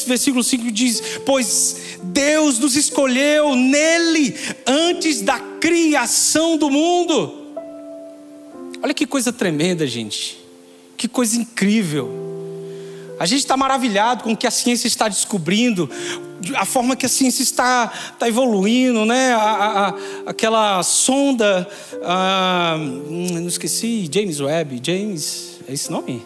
versículo 0.08 0.44
5 0.44 0.72
diz: 0.72 1.02
Pois 1.26 1.98
Deus 2.04 2.60
nos 2.60 2.76
escolheu 2.76 3.56
nele 3.56 4.36
antes 4.66 5.22
da 5.22 5.40
criação 5.60 6.58
do 6.58 6.70
mundo 6.70 7.46
Olha 8.86 8.94
que 8.94 9.08
coisa 9.08 9.34
tremenda, 9.34 9.88
gente. 9.88 10.38
Que 10.96 11.08
coisa 11.08 11.36
incrível. 11.36 12.35
A 13.20 13.26
gente 13.26 13.40
está 13.40 13.56
maravilhado 13.56 14.24
com 14.24 14.34
o 14.34 14.38
que 14.38 14.46
a 14.46 14.52
ciência 14.52 14.88
está 14.88 15.08
descobrindo, 15.08 15.90
a 16.56 16.66
forma 16.66 16.96
que 16.96 17.06
a 17.06 17.10
ciência 17.10 17.44
está, 17.44 17.92
está 18.14 18.28
evoluindo, 18.28 19.06
né? 19.06 19.34
A, 19.34 19.40
a, 20.26 20.30
aquela 20.30 20.84
sonda, 20.84 21.68
a, 22.04 22.76
hum, 22.78 23.28
não 23.32 23.48
esqueci, 23.48 24.10
James 24.12 24.40
Webb, 24.40 24.82
James, 24.84 25.60
é 25.68 25.74
esse 25.74 25.90
nome? 25.92 26.26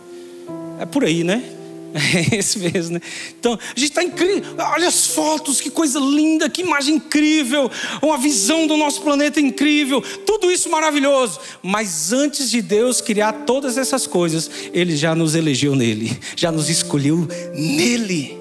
É 0.80 0.86
por 0.86 1.04
aí, 1.04 1.24
né? 1.24 1.59
É 1.94 2.36
esse 2.38 2.60
mesmo, 2.60 2.96
né? 2.96 3.02
Então, 3.40 3.54
a 3.54 3.80
gente 3.80 3.90
está 3.90 4.04
incrível. 4.04 4.56
Olha 4.58 4.88
as 4.88 5.08
fotos, 5.08 5.60
que 5.60 5.70
coisa 5.70 6.00
linda, 6.00 6.50
que 6.50 6.62
imagem 6.62 6.96
incrível. 6.96 7.70
Uma 8.02 8.18
visão 8.18 8.68
do 8.68 8.78
nosso 8.78 9.02
planeta 9.02 9.40
incrível. 9.40 10.02
Tudo 10.26 10.52
isso 10.52 10.70
maravilhoso. 10.70 11.40
Mas 11.64 12.14
antes 12.14 12.50
de 12.52 12.62
Deus 12.62 13.02
criar 13.02 13.34
todas 13.46 13.78
essas 13.78 14.06
coisas, 14.06 14.50
Ele 14.74 14.96
já 14.96 15.16
nos 15.16 15.36
elegeu 15.36 15.76
nele, 15.76 16.18
já 16.36 16.52
nos 16.52 16.70
escolheu 16.70 17.28
nele. 17.54 18.38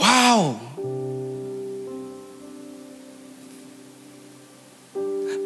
Uau! 0.00 0.60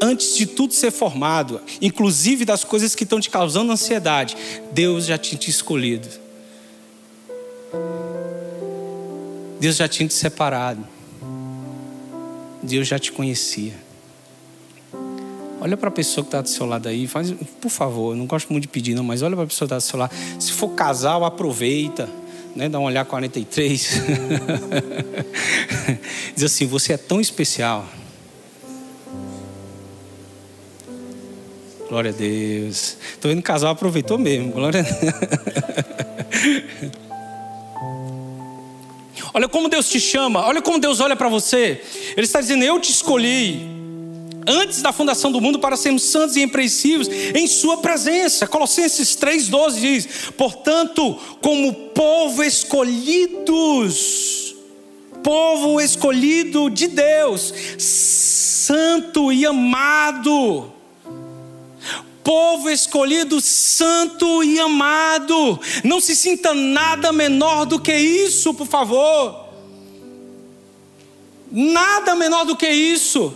Antes 0.00 0.36
de 0.36 0.46
tudo 0.46 0.72
ser 0.72 0.90
formado, 0.90 1.60
inclusive 1.80 2.44
das 2.44 2.62
coisas 2.64 2.94
que 2.94 3.04
estão 3.04 3.18
te 3.18 3.30
causando 3.30 3.72
ansiedade, 3.72 4.36
Deus 4.72 5.06
já 5.06 5.16
tinha 5.18 5.38
te 5.38 5.50
escolhido. 5.50 6.25
Deus 9.58 9.76
já 9.76 9.88
tinha 9.88 10.08
te 10.08 10.14
separado. 10.14 10.86
Deus 12.62 12.86
já 12.86 12.98
te 12.98 13.12
conhecia. 13.12 13.74
Olha 15.60 15.76
para 15.76 15.88
a 15.88 15.92
pessoa 15.92 16.24
que 16.24 16.28
está 16.28 16.40
do 16.40 16.48
seu 16.48 16.64
lado 16.66 16.88
aí, 16.88 17.06
faz, 17.06 17.32
por 17.60 17.70
favor, 17.70 18.12
eu 18.12 18.16
não 18.16 18.26
gosto 18.26 18.50
muito 18.52 18.62
de 18.62 18.68
pedir, 18.68 18.94
não, 18.94 19.02
mas 19.02 19.22
olha 19.22 19.34
para 19.34 19.42
a 19.44 19.48
pessoa 19.48 19.66
que 19.66 19.74
está 19.74 19.78
do 19.78 19.88
seu 19.88 19.98
lado. 19.98 20.14
Se 20.38 20.52
for 20.52 20.68
casal, 20.70 21.24
aproveita, 21.24 22.08
né? 22.54 22.68
dá 22.68 22.78
um 22.78 22.84
olhar 22.84 23.04
43. 23.04 24.02
Diz 26.36 26.44
assim: 26.44 26.66
você 26.66 26.92
é 26.92 26.96
tão 26.96 27.20
especial. 27.20 27.84
Glória 31.88 32.10
a 32.10 32.14
Deus. 32.14 32.96
Estou 33.12 33.30
vendo 33.30 33.42
casal 33.42 33.72
aproveitou 33.72 34.18
mesmo. 34.18 34.52
Glória 34.52 34.80
a 34.80 34.82
Deus. 34.82 34.96
Olha 39.36 39.48
como 39.50 39.68
Deus 39.68 39.86
te 39.90 40.00
chama, 40.00 40.46
olha 40.46 40.62
como 40.62 40.78
Deus 40.78 40.98
olha 40.98 41.14
para 41.14 41.28
você. 41.28 41.82
Ele 42.16 42.24
está 42.24 42.40
dizendo: 42.40 42.64
Eu 42.64 42.80
te 42.80 42.90
escolhi 42.90 43.60
antes 44.46 44.80
da 44.80 44.94
fundação 44.94 45.30
do 45.30 45.42
mundo 45.42 45.58
para 45.58 45.76
sermos 45.76 46.04
santos 46.04 46.36
e 46.36 46.40
impreensíveis 46.40 47.06
em 47.34 47.46
Sua 47.46 47.76
presença. 47.76 48.46
Colossenses 48.46 49.14
3,12 49.14 49.72
diz: 49.78 50.08
Portanto, 50.38 51.18
como 51.42 51.70
povo 51.90 52.42
escolhidos, 52.42 53.84
povo 55.22 55.82
escolhido 55.82 56.70
de 56.70 56.86
Deus, 56.86 57.52
santo 57.76 59.30
e 59.30 59.44
amado, 59.44 60.72
povo 62.26 62.68
escolhido, 62.68 63.40
santo 63.40 64.42
e 64.42 64.58
amado. 64.58 65.60
Não 65.84 66.00
se 66.00 66.16
sinta 66.16 66.52
nada 66.52 67.12
menor 67.12 67.64
do 67.64 67.78
que 67.78 67.96
isso, 67.96 68.52
por 68.52 68.66
favor. 68.66 69.46
Nada 71.52 72.16
menor 72.16 72.44
do 72.44 72.56
que 72.56 72.68
isso. 72.68 73.32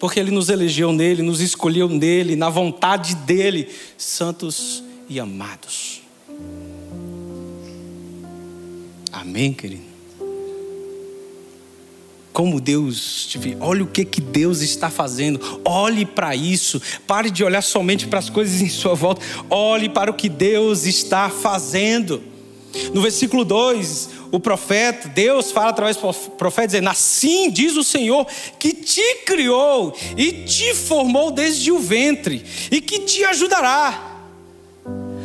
Porque 0.00 0.18
Ele 0.18 0.30
nos 0.30 0.48
elegeu 0.48 0.90
nele, 0.90 1.20
nos 1.20 1.42
escolheu 1.42 1.86
nele, 1.86 2.34
na 2.34 2.48
vontade 2.48 3.14
dele, 3.14 3.68
santos 3.98 4.82
e 5.10 5.20
amados. 5.20 6.00
Amém, 9.12 9.52
querido? 9.52 9.91
Como 12.32 12.60
Deus 12.60 13.26
te 13.26 13.38
vê. 13.38 13.56
Olha 13.60 13.84
o 13.84 13.86
que, 13.86 14.04
que 14.04 14.20
Deus 14.20 14.62
está 14.62 14.90
fazendo. 14.90 15.60
Olhe 15.64 16.06
para 16.06 16.34
isso. 16.34 16.80
Pare 17.06 17.30
de 17.30 17.44
olhar 17.44 17.62
somente 17.62 18.06
para 18.06 18.18
as 18.18 18.30
coisas 18.30 18.60
em 18.60 18.68
sua 18.68 18.94
volta. 18.94 19.20
Olhe 19.50 19.88
para 19.88 20.10
o 20.10 20.14
que 20.14 20.28
Deus 20.28 20.86
está 20.86 21.28
fazendo. 21.28 22.22
No 22.94 23.02
versículo 23.02 23.44
2, 23.44 24.08
o 24.30 24.40
profeta, 24.40 25.08
Deus 25.08 25.52
fala 25.52 25.70
através 25.70 25.96
do 25.96 26.12
profeta, 26.38 26.68
dizendo: 26.68 26.88
Assim 26.88 27.50
diz 27.50 27.76
o 27.76 27.84
Senhor 27.84 28.26
que 28.58 28.72
te 28.72 29.16
criou 29.26 29.94
e 30.16 30.32
te 30.44 30.74
formou 30.74 31.30
desde 31.30 31.70
o 31.70 31.78
ventre, 31.78 32.42
e 32.70 32.80
que 32.80 33.00
te 33.00 33.24
ajudará 33.24 34.11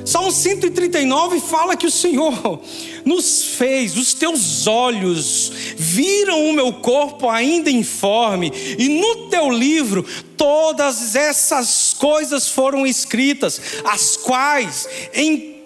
Salmo 0.08 0.32
139 0.32 1.42
fala 1.42 1.76
que 1.76 1.86
o 1.86 1.92
Senhor 1.92 2.62
nos 3.04 3.44
fez, 3.44 3.98
os 3.98 4.14
teus 4.14 4.66
olhos 4.66 5.52
viram 5.76 6.50
o 6.50 6.54
meu 6.54 6.72
corpo 6.72 7.30
ainda 7.30 7.70
informe, 7.70 8.50
e 8.80 8.88
no 8.88 9.28
teu 9.28 9.50
livro 9.52 10.06
todas 10.38 11.14
essas 11.14 11.94
coisas 11.94 12.48
foram 12.48 12.88
escritas, 12.88 13.60
as 13.84 14.16
quais 14.16 14.88
em 15.14 15.58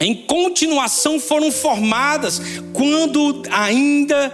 em 0.00 0.14
continuação 0.14 1.18
foram 1.18 1.50
formadas 1.50 2.40
quando 2.72 3.42
ainda 3.50 4.32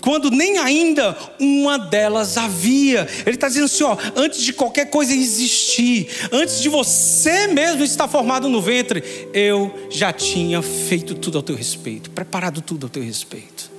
quando 0.00 0.30
nem 0.30 0.58
ainda 0.58 1.16
uma 1.38 1.78
delas 1.78 2.36
havia. 2.36 3.06
Ele 3.26 3.36
está 3.36 3.48
dizendo 3.48 3.66
assim: 3.66 3.84
ó, 3.84 3.96
antes 4.16 4.42
de 4.42 4.52
qualquer 4.52 4.86
coisa 4.86 5.12
existir, 5.12 6.08
antes 6.32 6.60
de 6.60 6.68
você 6.68 7.46
mesmo 7.48 7.82
estar 7.82 8.08
formado 8.08 8.48
no 8.48 8.60
ventre, 8.60 9.02
eu 9.32 9.72
já 9.90 10.12
tinha 10.12 10.62
feito 10.62 11.14
tudo 11.14 11.38
ao 11.38 11.42
teu 11.42 11.56
respeito, 11.56 12.10
preparado 12.10 12.60
tudo 12.60 12.86
ao 12.86 12.90
teu 12.90 13.02
respeito. 13.02 13.70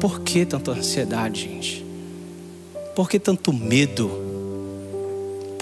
Por 0.00 0.20
que 0.20 0.44
tanta 0.44 0.72
ansiedade, 0.72 1.42
gente? 1.42 1.84
Por 2.94 3.08
que 3.08 3.18
tanto 3.18 3.52
medo? 3.52 4.23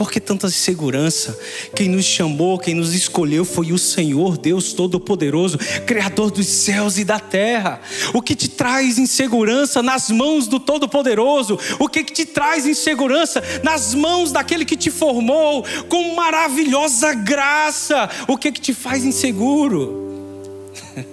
Por 0.03 0.11
que 0.11 0.19
tanta 0.19 0.49
insegurança? 0.49 1.39
Quem 1.77 1.89
nos 1.89 2.05
chamou, 2.05 2.59
quem 2.59 2.75
nos 2.75 2.93
escolheu 2.93 3.45
foi 3.45 3.71
o 3.71 3.79
Senhor, 3.79 4.37
Deus 4.37 4.73
Todo-Poderoso, 4.73 5.57
Criador 5.87 6.33
dos 6.33 6.49
céus 6.49 6.99
e 6.99 7.05
da 7.05 7.21
terra. 7.21 7.81
O 8.13 8.21
que 8.21 8.35
te 8.35 8.49
traz 8.49 8.99
insegurança 8.99 9.81
nas 9.81 10.11
mãos 10.11 10.49
do 10.49 10.59
Todo-Poderoso? 10.59 11.57
O 11.79 11.89
que, 11.89 12.03
te 12.03 12.27
traz 12.27 12.67
insegurança 12.67 13.41
nas 13.63 13.95
mãos 13.95 14.33
daquele 14.33 14.65
que 14.65 14.77
te 14.77 14.91
formou 14.91 15.65
com 15.89 16.17
maravilhosa 16.17 17.15
graça? 17.15 18.11
O 18.27 18.37
que 18.37 18.51
te 18.51 18.75
faz 18.75 19.05
inseguro? 19.05 20.43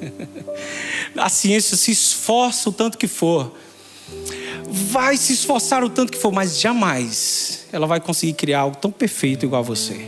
A 1.15 1.29
ciência 1.29 1.77
se 1.77 1.91
esforça 1.91 2.69
o 2.69 2.73
tanto 2.73 2.97
que 2.97 3.07
for 3.07 3.53
vai 4.71 5.17
se 5.17 5.33
esforçar 5.33 5.83
o 5.83 5.89
tanto 5.89 6.11
que 6.11 6.17
for, 6.17 6.31
mas 6.31 6.59
jamais 6.59 7.65
ela 7.71 7.87
vai 7.87 7.99
conseguir 7.99 8.33
criar 8.33 8.61
algo 8.61 8.77
tão 8.77 8.91
perfeito 8.91 9.45
igual 9.45 9.61
a 9.61 9.65
você. 9.65 10.07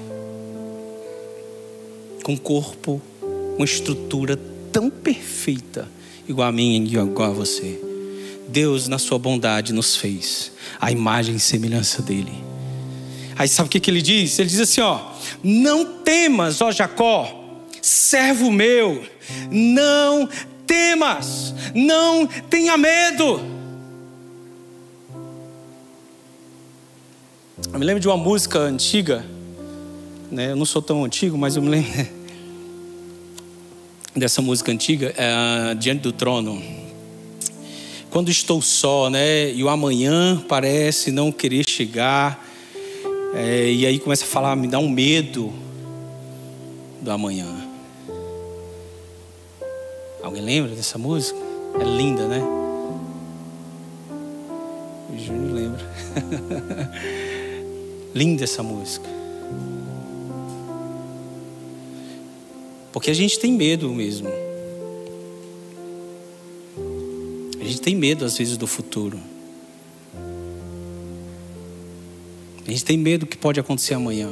Com 2.23 2.33
um 2.33 2.37
corpo, 2.37 3.01
uma 3.57 3.65
estrutura 3.65 4.39
tão 4.71 4.89
perfeita 4.89 5.87
igual 6.27 6.47
a 6.47 6.51
mim 6.51 6.83
e 6.83 6.93
igual 6.95 7.31
a 7.31 7.33
você. 7.33 7.79
Deus, 8.47 8.87
na 8.87 8.99
sua 8.99 9.17
bondade, 9.17 9.73
nos 9.73 9.95
fez 9.95 10.51
a 10.79 10.91
imagem 10.91 11.35
e 11.35 11.39
semelhança 11.39 12.01
dele. 12.01 12.33
Aí 13.37 13.47
sabe 13.47 13.67
o 13.67 13.69
que, 13.69 13.79
que 13.79 13.89
ele 13.89 14.01
diz? 14.01 14.37
Ele 14.37 14.49
diz 14.49 14.59
assim: 14.59 14.81
ó, 14.81 14.99
não 15.43 15.85
temas, 16.03 16.61
ó 16.61 16.71
Jacó, 16.71 17.63
servo 17.81 18.51
meu, 18.51 19.03
não 19.49 20.27
temas, 20.67 21.55
não 21.73 22.27
tenha 22.27 22.77
medo. 22.77 23.60
Eu 27.73 27.79
me 27.79 27.85
lembro 27.85 28.01
de 28.01 28.07
uma 28.07 28.17
música 28.17 28.59
antiga, 28.59 29.25
né? 30.29 30.51
Eu 30.51 30.57
não 30.57 30.65
sou 30.65 30.81
tão 30.81 31.05
antigo, 31.05 31.37
mas 31.37 31.55
eu 31.55 31.61
me 31.61 31.69
lembro 31.69 31.89
dessa 34.13 34.41
música 34.41 34.73
antiga, 34.73 35.13
é, 35.15 35.73
Diante 35.75 36.01
do 36.01 36.11
Trono. 36.11 36.61
Quando 38.09 38.29
estou 38.29 38.61
só, 38.61 39.09
né? 39.09 39.53
E 39.53 39.63
o 39.63 39.69
amanhã 39.69 40.43
parece 40.49 41.13
não 41.13 41.31
querer 41.31 41.63
chegar, 41.65 42.45
é, 43.33 43.71
e 43.71 43.85
aí 43.85 43.99
começa 43.99 44.25
a 44.25 44.27
falar, 44.27 44.53
me 44.57 44.67
dá 44.67 44.77
um 44.77 44.89
medo 44.89 45.53
do 46.99 47.09
amanhã. 47.09 47.47
Alguém 50.21 50.41
lembra 50.41 50.75
dessa 50.75 50.97
música? 50.97 51.39
É 51.79 51.85
linda, 51.85 52.27
né? 52.27 52.41
O 55.09 55.17
Júnior 55.17 55.53
lembra. 55.53 55.89
Linda 58.13 58.43
essa 58.43 58.61
música. 58.61 59.07
Porque 62.91 63.09
a 63.09 63.13
gente 63.13 63.39
tem 63.39 63.53
medo 63.53 63.89
mesmo. 63.89 64.29
A 67.59 67.63
gente 67.63 67.81
tem 67.81 67.95
medo 67.95 68.25
às 68.25 68.37
vezes 68.37 68.57
do 68.57 68.67
futuro. 68.67 69.19
A 72.67 72.69
gente 72.69 72.85
tem 72.85 72.97
medo 72.97 73.21
do 73.21 73.27
que 73.27 73.37
pode 73.37 73.59
acontecer 73.59 73.93
amanhã. 73.93 74.29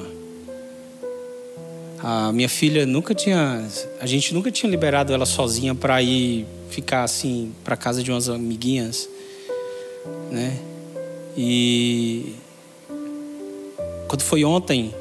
A 2.02 2.32
minha 2.32 2.48
filha 2.48 2.86
nunca 2.86 3.14
tinha, 3.14 3.68
a 4.00 4.06
gente 4.06 4.34
nunca 4.34 4.50
tinha 4.52 4.70
liberado 4.70 5.14
ela 5.14 5.26
sozinha 5.26 5.76
para 5.76 6.02
ir 6.02 6.46
ficar 6.70 7.04
assim 7.04 7.52
para 7.64 7.76
casa 7.76 8.02
de 8.02 8.12
umas 8.12 8.30
amiguinhas, 8.30 9.10
né? 10.32 10.58
E 11.36 12.36
quando 14.10 14.24
foi 14.24 14.44
ontem, 14.44 14.92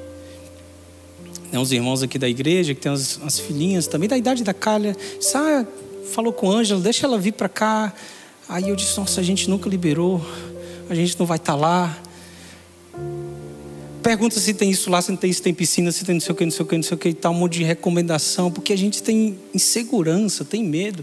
né, 1.51 1.59
uns 1.59 1.73
irmãos 1.73 2.03
aqui 2.03 2.19
da 2.19 2.29
igreja, 2.29 2.75
que 2.75 2.81
tem 2.83 2.93
umas, 2.93 3.41
filhinhas 3.41 3.87
também 3.87 4.07
da 4.07 4.19
idade 4.19 4.45
da 4.45 4.53
Calha, 4.53 4.95
ah, 5.35 5.65
falou 6.13 6.31
com 6.31 6.53
a 6.53 6.57
Ângela, 6.57 6.79
deixa 6.79 7.07
ela 7.07 7.17
vir 7.17 7.33
para 7.33 7.49
cá. 7.49 7.95
Aí 8.47 8.69
eu 8.69 8.77
disse, 8.77 8.99
nossa, 8.99 9.23
a 9.23 9.25
gente 9.25 9.49
nunca 9.49 9.67
liberou, 9.67 10.21
a 10.91 10.95
gente 10.95 11.19
não 11.19 11.25
vai 11.25 11.39
estar 11.39 11.55
tá 11.55 11.59
lá. 11.59 11.99
Pergunta 14.03 14.39
se 14.39 14.53
tem 14.53 14.71
isso 14.71 14.91
lá, 14.91 15.01
se 15.01 15.11
não 15.11 15.17
tem 15.17 15.31
isso, 15.31 15.43
tem 15.43 15.55
piscina, 15.55 15.91
se 15.91 16.05
tem 16.05 16.15
não 16.15 16.21
sei 16.21 16.33
o 16.33 16.35
que, 16.35 16.45
não 16.45 16.53
sei 16.53 16.63
o 16.63 16.67
que, 16.67 16.77
não 16.77 16.83
sei 16.83 16.95
o 16.95 16.99
que 16.99 17.09
e 17.09 17.15
tal, 17.15 17.33
um 17.33 17.37
monte 17.37 17.55
de 17.55 17.65
recomendação, 17.65 18.51
porque 18.51 18.75
a 18.75 18.79
gente 18.79 19.03
tem 19.03 19.39
insegurança, 19.55 20.45
tem 20.45 20.63
medo. 20.63 21.03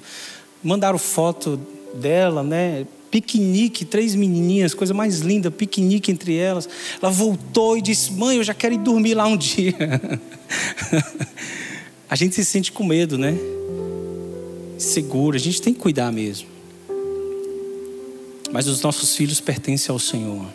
Mandaram 0.63 0.99
foto 0.99 1.59
dela, 1.95 2.43
né? 2.43 2.85
Piquenique, 3.15 3.85
três 3.85 4.13
menininhas, 4.13 4.73
coisa 4.73 4.93
mais 4.93 5.19
linda, 5.19 5.49
piquenique 5.49 6.11
entre 6.11 6.35
elas. 6.35 6.67
Ela 7.01 7.09
voltou 7.09 7.77
e 7.77 7.81
disse: 7.81 8.11
Mãe, 8.11 8.35
eu 8.35 8.43
já 8.43 8.53
quero 8.53 8.75
ir 8.75 8.79
dormir 8.79 9.13
lá 9.13 9.25
um 9.25 9.37
dia. 9.39 9.73
a 12.09 12.15
gente 12.17 12.35
se 12.35 12.43
sente 12.43 12.73
com 12.73 12.83
medo, 12.83 13.17
né? 13.17 13.33
Seguro, 14.77 15.37
a 15.37 15.39
gente 15.39 15.61
tem 15.61 15.73
que 15.73 15.79
cuidar 15.79 16.11
mesmo. 16.11 16.49
Mas 18.51 18.67
os 18.67 18.81
nossos 18.81 19.15
filhos 19.15 19.39
pertencem 19.39 19.93
ao 19.93 19.99
Senhor. 19.99 20.45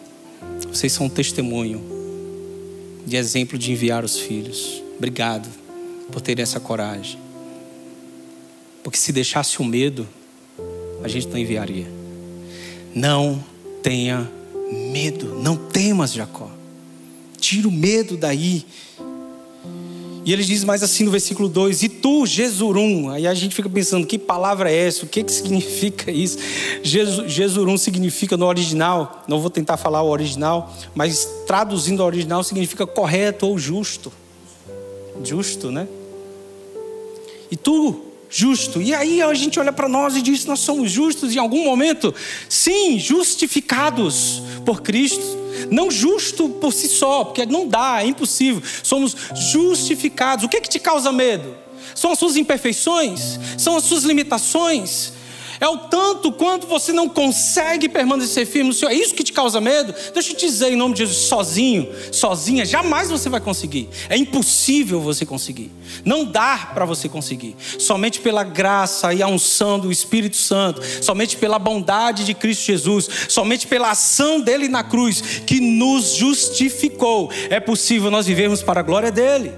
Vocês 0.70 0.92
são 0.92 1.06
um 1.06 1.10
testemunho 1.10 1.82
de 3.06 3.16
exemplo 3.16 3.56
de 3.56 3.72
enviar 3.72 4.04
os 4.04 4.18
filhos. 4.18 4.82
Obrigado 4.98 5.48
por 6.12 6.20
ter 6.20 6.38
essa 6.38 6.60
coragem. 6.60 7.18
Porque 8.84 8.98
se 8.98 9.12
deixasse 9.12 9.60
o 9.60 9.64
medo, 9.64 10.06
a 11.02 11.08
gente 11.08 11.26
não 11.28 11.38
enviaria. 11.38 11.99
Não 12.94 13.42
tenha 13.82 14.30
medo. 14.92 15.40
Não 15.42 15.56
temas, 15.56 16.12
Jacó. 16.12 16.50
Tira 17.38 17.68
o 17.68 17.72
medo 17.72 18.16
daí. 18.16 18.64
E 20.24 20.32
ele 20.32 20.44
diz 20.44 20.64
mais 20.64 20.82
assim 20.82 21.04
no 21.04 21.10
versículo 21.10 21.48
2: 21.48 21.82
E 21.82 21.88
tu, 21.88 22.26
Jesurum. 22.26 23.10
Aí 23.10 23.26
a 23.26 23.34
gente 23.34 23.54
fica 23.54 23.68
pensando: 23.68 24.06
que 24.06 24.18
palavra 24.18 24.70
é 24.70 24.86
essa? 24.86 25.04
O 25.04 25.08
que, 25.08 25.24
que 25.24 25.32
significa 25.32 26.10
isso? 26.10 26.38
Jesurum 26.82 27.78
significa 27.78 28.36
no 28.36 28.46
original, 28.46 29.24
não 29.26 29.40
vou 29.40 29.50
tentar 29.50 29.76
falar 29.76 30.02
o 30.02 30.08
original, 30.10 30.74
mas 30.94 31.26
traduzindo 31.46 32.00
o 32.00 32.06
original 32.06 32.44
significa 32.44 32.86
correto 32.86 33.46
ou 33.46 33.58
justo. 33.58 34.12
Justo, 35.24 35.70
né? 35.70 35.88
E 37.50 37.56
tu, 37.56 38.09
justo. 38.30 38.80
E 38.80 38.94
aí 38.94 39.20
a 39.20 39.34
gente 39.34 39.58
olha 39.58 39.72
para 39.72 39.88
nós 39.88 40.16
e 40.16 40.22
diz: 40.22 40.44
nós 40.46 40.60
somos 40.60 40.90
justos 40.90 41.34
em 41.34 41.38
algum 41.38 41.64
momento? 41.64 42.14
Sim, 42.48 42.98
justificados 42.98 44.42
por 44.64 44.80
Cristo. 44.80 45.38
Não 45.70 45.90
justo 45.90 46.48
por 46.48 46.72
si 46.72 46.88
só, 46.88 47.24
porque 47.24 47.44
não 47.44 47.68
dá, 47.68 48.02
é 48.02 48.06
impossível. 48.06 48.62
Somos 48.82 49.14
justificados. 49.52 50.44
O 50.44 50.48
que, 50.48 50.56
é 50.56 50.60
que 50.60 50.68
te 50.68 50.78
causa 50.78 51.12
medo? 51.12 51.54
São 51.94 52.12
as 52.12 52.18
suas 52.18 52.36
imperfeições? 52.36 53.38
São 53.58 53.76
as 53.76 53.84
suas 53.84 54.04
limitações? 54.04 55.12
É 55.60 55.68
o 55.68 55.76
tanto 55.76 56.32
quanto 56.32 56.66
você 56.66 56.90
não 56.90 57.06
consegue 57.06 57.86
permanecer 57.86 58.46
firme 58.46 58.68
no 58.68 58.74
Senhor. 58.74 58.90
É 58.90 58.94
isso 58.94 59.14
que 59.14 59.22
te 59.22 59.32
causa 59.32 59.60
medo? 59.60 59.94
Deixa 60.14 60.32
eu 60.32 60.36
te 60.36 60.46
dizer 60.46 60.72
em 60.72 60.76
nome 60.76 60.94
de 60.94 61.00
Jesus, 61.04 61.28
sozinho, 61.28 61.86
sozinha, 62.10 62.64
jamais 62.64 63.10
você 63.10 63.28
vai 63.28 63.40
conseguir. 63.40 63.88
É 64.08 64.16
impossível 64.16 65.02
você 65.02 65.26
conseguir. 65.26 65.70
Não 66.02 66.24
dá 66.24 66.70
para 66.72 66.86
você 66.86 67.10
conseguir. 67.10 67.54
Somente 67.78 68.20
pela 68.20 68.42
graça 68.42 69.12
e 69.12 69.22
a 69.22 69.28
unção 69.28 69.78
do 69.78 69.92
Espírito 69.92 70.38
Santo, 70.38 70.80
somente 71.02 71.36
pela 71.36 71.58
bondade 71.58 72.24
de 72.24 72.32
Cristo 72.32 72.64
Jesus, 72.64 73.08
somente 73.28 73.66
pela 73.66 73.90
ação 73.90 74.40
dele 74.40 74.66
na 74.66 74.82
cruz 74.82 75.20
que 75.46 75.60
nos 75.60 76.14
justificou, 76.14 77.30
é 77.50 77.60
possível 77.60 78.10
nós 78.10 78.26
vivermos 78.26 78.62
para 78.62 78.80
a 78.80 78.82
glória 78.82 79.10
dele. 79.10 79.52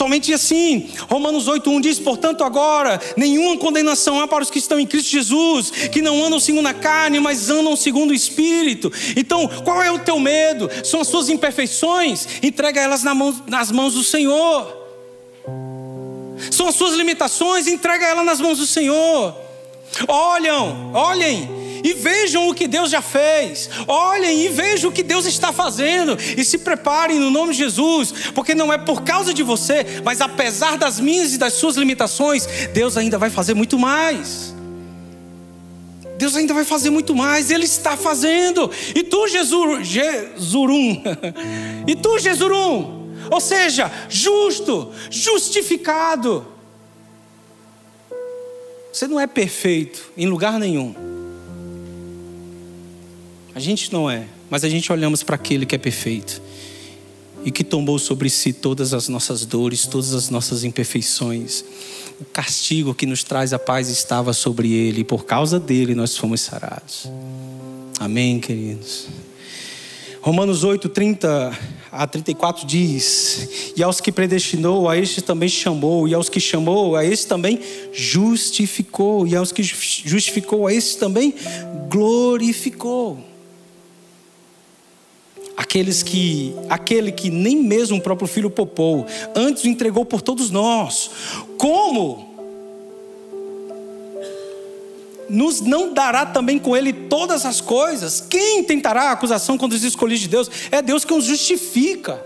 Somente 0.00 0.32
assim, 0.32 0.88
Romanos 1.10 1.46
8,1 1.46 1.78
diz: 1.82 1.98
Portanto, 1.98 2.42
agora, 2.42 2.98
nenhuma 3.18 3.58
condenação 3.58 4.18
há 4.18 4.26
para 4.26 4.42
os 4.42 4.50
que 4.50 4.58
estão 4.58 4.80
em 4.80 4.86
Cristo 4.86 5.10
Jesus, 5.10 5.70
que 5.92 6.00
não 6.00 6.24
andam 6.24 6.40
segundo 6.40 6.66
a 6.68 6.72
carne, 6.72 7.20
mas 7.20 7.50
andam 7.50 7.76
segundo 7.76 8.12
o 8.12 8.14
Espírito. 8.14 8.90
Então, 9.14 9.46
qual 9.62 9.82
é 9.82 9.92
o 9.92 9.98
teu 9.98 10.18
medo? 10.18 10.70
São 10.84 11.02
as 11.02 11.08
suas 11.08 11.28
imperfeições? 11.28 12.26
Entrega 12.42 12.80
elas 12.80 13.02
nas 13.46 13.70
mãos 13.70 13.92
do 13.92 14.02
Senhor. 14.02 14.74
São 16.50 16.66
as 16.66 16.76
suas 16.76 16.94
limitações? 16.94 17.66
Entrega 17.66 18.06
elas 18.06 18.24
nas 18.24 18.40
mãos 18.40 18.56
do 18.56 18.66
Senhor. 18.66 19.36
Olham, 20.08 20.92
olhem, 20.94 21.46
e 21.82 21.92
vejam 21.92 22.48
o 22.48 22.54
que 22.54 22.66
Deus 22.66 22.90
já 22.90 23.02
fez. 23.02 23.70
Olhem 23.86 24.44
e 24.44 24.48
vejam 24.48 24.90
o 24.90 24.92
que 24.92 25.02
Deus 25.02 25.26
está 25.26 25.52
fazendo. 25.52 26.16
E 26.36 26.44
se 26.44 26.58
preparem 26.58 27.18
no 27.18 27.30
nome 27.30 27.52
de 27.52 27.58
Jesus, 27.58 28.12
porque 28.34 28.54
não 28.54 28.72
é 28.72 28.78
por 28.78 29.02
causa 29.02 29.32
de 29.32 29.42
você, 29.42 29.84
mas 30.04 30.20
apesar 30.20 30.76
das 30.76 31.00
minhas 31.00 31.34
e 31.34 31.38
das 31.38 31.54
suas 31.54 31.76
limitações, 31.76 32.46
Deus 32.72 32.96
ainda 32.96 33.18
vai 33.18 33.30
fazer 33.30 33.54
muito 33.54 33.78
mais. 33.78 34.54
Deus 36.16 36.36
ainda 36.36 36.52
vai 36.52 36.64
fazer 36.64 36.90
muito 36.90 37.14
mais, 37.16 37.50
Ele 37.50 37.64
está 37.64 37.96
fazendo. 37.96 38.70
E 38.94 39.02
tu, 39.02 39.26
Jesus, 39.26 39.88
Jesurum, 39.88 41.02
e 41.88 41.96
tu, 41.96 42.18
Jesurum, 42.18 43.10
ou 43.30 43.40
seja, 43.40 43.90
justo, 44.08 44.92
justificado. 45.10 46.46
Você 48.92 49.06
não 49.06 49.18
é 49.18 49.26
perfeito 49.26 50.10
em 50.16 50.26
lugar 50.26 50.58
nenhum. 50.58 51.09
A 53.60 53.62
gente 53.62 53.92
não 53.92 54.10
é, 54.10 54.24
mas 54.48 54.64
a 54.64 54.70
gente 54.70 54.90
olhamos 54.90 55.22
para 55.22 55.34
aquele 55.34 55.66
que 55.66 55.74
é 55.74 55.78
perfeito 55.78 56.40
e 57.44 57.50
que 57.50 57.62
tomou 57.62 57.98
sobre 57.98 58.30
si 58.30 58.54
todas 58.54 58.94
as 58.94 59.06
nossas 59.06 59.44
dores, 59.44 59.86
todas 59.86 60.14
as 60.14 60.30
nossas 60.30 60.64
imperfeições. 60.64 61.62
O 62.18 62.24
castigo 62.24 62.94
que 62.94 63.04
nos 63.04 63.22
traz 63.22 63.52
a 63.52 63.58
paz 63.58 63.90
estava 63.90 64.32
sobre 64.32 64.72
ele, 64.72 65.02
e 65.02 65.04
por 65.04 65.26
causa 65.26 65.60
dele 65.60 65.94
nós 65.94 66.16
fomos 66.16 66.40
sarados. 66.40 67.06
Amém, 67.98 68.40
queridos. 68.40 69.08
Romanos 70.22 70.64
8, 70.64 70.88
30 70.88 71.58
a 71.92 72.06
34 72.06 72.66
diz: 72.66 73.72
E 73.76 73.82
aos 73.82 74.00
que 74.00 74.10
predestinou, 74.10 74.88
a 74.88 74.96
este 74.96 75.20
também 75.20 75.50
chamou, 75.50 76.08
e 76.08 76.14
aos 76.14 76.30
que 76.30 76.40
chamou, 76.40 76.96
a 76.96 77.04
este 77.04 77.26
também 77.26 77.60
justificou, 77.92 79.26
e 79.26 79.36
aos 79.36 79.52
que 79.52 79.62
justificou, 79.62 80.66
a 80.66 80.72
este 80.72 80.96
também 80.96 81.34
glorificou 81.90 83.28
aqueles 85.60 86.02
que, 86.02 86.56
aquele 86.70 87.12
que 87.12 87.28
nem 87.28 87.54
mesmo 87.54 87.98
o 87.98 88.00
próprio 88.00 88.26
filho 88.26 88.48
popou, 88.48 89.06
antes 89.36 89.62
o 89.62 89.68
entregou 89.68 90.06
por 90.06 90.22
todos 90.22 90.50
nós. 90.50 91.10
Como 91.58 92.30
nos 95.28 95.60
não 95.60 95.92
dará 95.92 96.24
também 96.24 96.58
com 96.58 96.74
ele 96.74 96.94
todas 96.94 97.44
as 97.44 97.60
coisas? 97.60 98.22
Quem 98.22 98.64
tentará 98.64 99.10
a 99.10 99.12
acusação 99.12 99.58
contra 99.58 99.76
os 99.76 99.84
escolhidos 99.84 100.22
de 100.22 100.28
Deus? 100.28 100.50
É 100.70 100.80
Deus 100.80 101.04
que 101.04 101.12
os 101.12 101.26
justifica. 101.26 102.24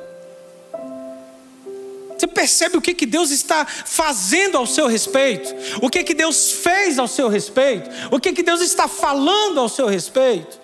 Você 2.17 2.29
percebe 2.29 2.77
o 2.77 2.81
que, 2.81 2.95
que 2.95 3.05
Deus 3.05 3.33
está 3.33 3.67
fazendo 3.67 4.57
ao 4.57 4.65
seu 4.65 4.87
respeito? 4.87 5.53
O 5.83 5.91
que, 5.91 6.05
que 6.05 6.15
Deus 6.15 6.53
fez 6.53 7.01
ao 7.01 7.09
seu 7.09 7.29
respeito? 7.29 7.91
O 8.13 8.21
que, 8.21 8.33
que 8.33 8.45
Deus 8.45 8.61
está 8.61 8.87
falando 8.87 9.59
ao 9.59 9.69
seu 9.69 9.89
respeito? 9.89 10.63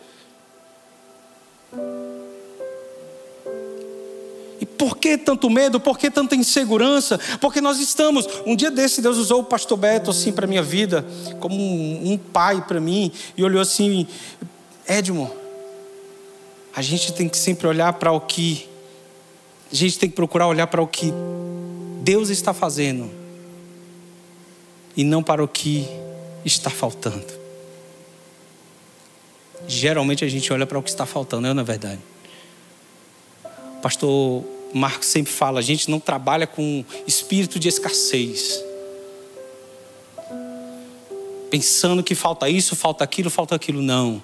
Por 4.81 4.97
que 4.97 5.19
tanto 5.19 5.51
medo? 5.51 5.79
Por 5.79 5.99
que 5.99 6.11
tanta 6.11 6.35
insegurança? 6.35 7.21
Porque 7.39 7.61
nós 7.61 7.79
estamos. 7.79 8.27
Um 8.47 8.57
dia 8.57 8.71
desse, 8.71 9.03
Deus 9.03 9.19
usou 9.19 9.41
o 9.41 9.45
pastor 9.45 9.77
Beto 9.77 10.11
assim 10.11 10.33
para 10.33 10.47
minha 10.47 10.63
vida, 10.63 11.05
como 11.39 11.55
um, 11.55 12.13
um 12.13 12.17
pai 12.17 12.65
para 12.67 12.81
mim, 12.81 13.13
e 13.37 13.45
olhou 13.45 13.61
assim: 13.61 14.07
Edmo, 14.89 15.31
a 16.75 16.81
gente 16.81 17.13
tem 17.13 17.29
que 17.29 17.37
sempre 17.37 17.67
olhar 17.67 17.93
para 17.93 18.11
o 18.11 18.23
que. 18.23 18.67
A 19.71 19.77
gente 19.77 19.99
tem 19.99 20.09
que 20.09 20.17
procurar 20.17 20.47
olhar 20.47 20.67
para 20.67 20.81
o 20.81 20.87
que 20.87 21.13
Deus 22.01 22.31
está 22.31 22.55
fazendo 22.55 23.11
e 24.97 25.05
não 25.05 25.23
para 25.23 25.45
o 25.45 25.49
que 25.49 25.87
está 26.43 26.71
faltando. 26.71 27.39
Geralmente 29.69 30.25
a 30.25 30.29
gente 30.29 30.51
olha 30.51 30.65
para 30.65 30.79
o 30.79 30.83
que 30.83 30.89
está 30.89 31.05
faltando, 31.05 31.53
não 31.53 31.61
é 31.61 31.65
verdade? 31.65 32.01
Pastor 33.83 34.43
Marcos 34.73 35.09
sempre 35.09 35.33
fala, 35.33 35.59
a 35.59 35.63
gente 35.63 35.91
não 35.91 35.99
trabalha 35.99 36.47
com 36.47 36.85
espírito 37.07 37.59
de 37.59 37.69
escassez. 37.69 38.63
Pensando 41.51 42.03
que 42.03 42.15
falta 42.15 42.49
isso, 42.49 42.77
falta 42.77 43.03
aquilo, 43.03 43.29
falta 43.29 43.55
aquilo. 43.55 43.83
Não. 43.83 44.23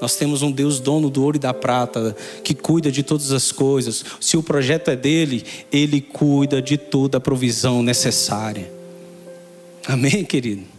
Nós 0.00 0.14
temos 0.14 0.42
um 0.42 0.52
Deus 0.52 0.78
dono 0.78 1.10
do 1.10 1.24
ouro 1.24 1.36
e 1.36 1.40
da 1.40 1.52
prata, 1.52 2.16
que 2.44 2.54
cuida 2.54 2.90
de 2.90 3.02
todas 3.02 3.32
as 3.32 3.50
coisas. 3.50 4.04
Se 4.20 4.36
o 4.36 4.42
projeto 4.42 4.88
é 4.88 4.96
dele, 4.96 5.44
ele 5.72 6.00
cuida 6.00 6.62
de 6.62 6.78
toda 6.78 7.18
a 7.18 7.20
provisão 7.20 7.82
necessária. 7.82 8.72
Amém, 9.86 10.24
querido? 10.24 10.77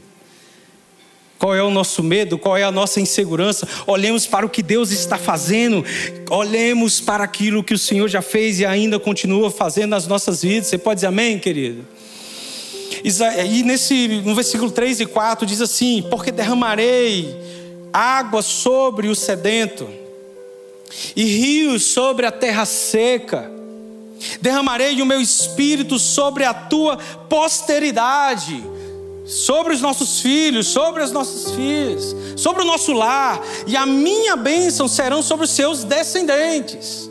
Qual 1.40 1.56
é 1.56 1.64
o 1.64 1.72
nosso 1.72 2.04
medo? 2.04 2.38
Qual 2.38 2.58
é 2.58 2.64
a 2.64 2.72
nossa 2.72 3.00
insegurança? 3.00 3.66
Olhemos 3.88 4.28
para 4.28 4.46
o 4.46 4.50
que 4.50 4.62
Deus 4.62 4.92
está 4.92 5.18
fazendo. 5.18 5.86
Olhemos 6.30 7.00
para 7.00 7.24
aquilo 7.24 7.64
que 7.64 7.74
o 7.74 7.80
Senhor 7.80 8.10
já 8.10 8.22
fez 8.22 8.60
e 8.60 8.66
ainda 8.66 9.00
continua 9.00 9.50
fazendo 9.50 9.92
nas 9.92 10.06
nossas 10.06 10.42
vidas. 10.42 10.68
Você 10.68 10.78
pode 10.78 10.98
dizer 10.98 11.08
amém, 11.08 11.40
querido? 11.40 11.88
E 13.02 13.64
nesse, 13.64 14.22
no 14.26 14.36
versículo 14.36 14.70
3 14.70 15.00
e 15.00 15.06
4 15.06 15.46
diz 15.46 15.62
assim: 15.62 16.06
Porque 16.10 16.30
derramarei 16.30 17.34
água 17.94 18.42
sobre 18.42 19.08
o 19.08 19.16
sedento, 19.16 19.88
e 21.16 21.24
rios 21.24 21.86
sobre 21.86 22.26
a 22.26 22.32
terra 22.32 22.66
seca. 22.66 23.50
Derramarei 24.42 25.02
o 25.02 25.06
meu 25.06 25.22
espírito 25.22 25.98
sobre 25.98 26.44
a 26.44 26.54
tua 26.54 26.98
posteridade 27.30 28.62
sobre 29.30 29.74
os 29.74 29.82
nossos 29.82 30.20
filhos, 30.20 30.68
sobre 30.68 31.04
as 31.04 31.12
nossas 31.12 31.52
filhas, 31.52 32.16
sobre 32.36 32.64
o 32.64 32.66
nosso 32.66 32.92
lar, 32.92 33.42
e 33.68 33.78
a 33.78 33.86
minha 33.86 34.36
bênção 34.36 34.88
serão 34.88 35.22
sobre 35.22 35.46
os 35.46 35.52
seus 35.52 35.84
descendentes. 35.84 37.09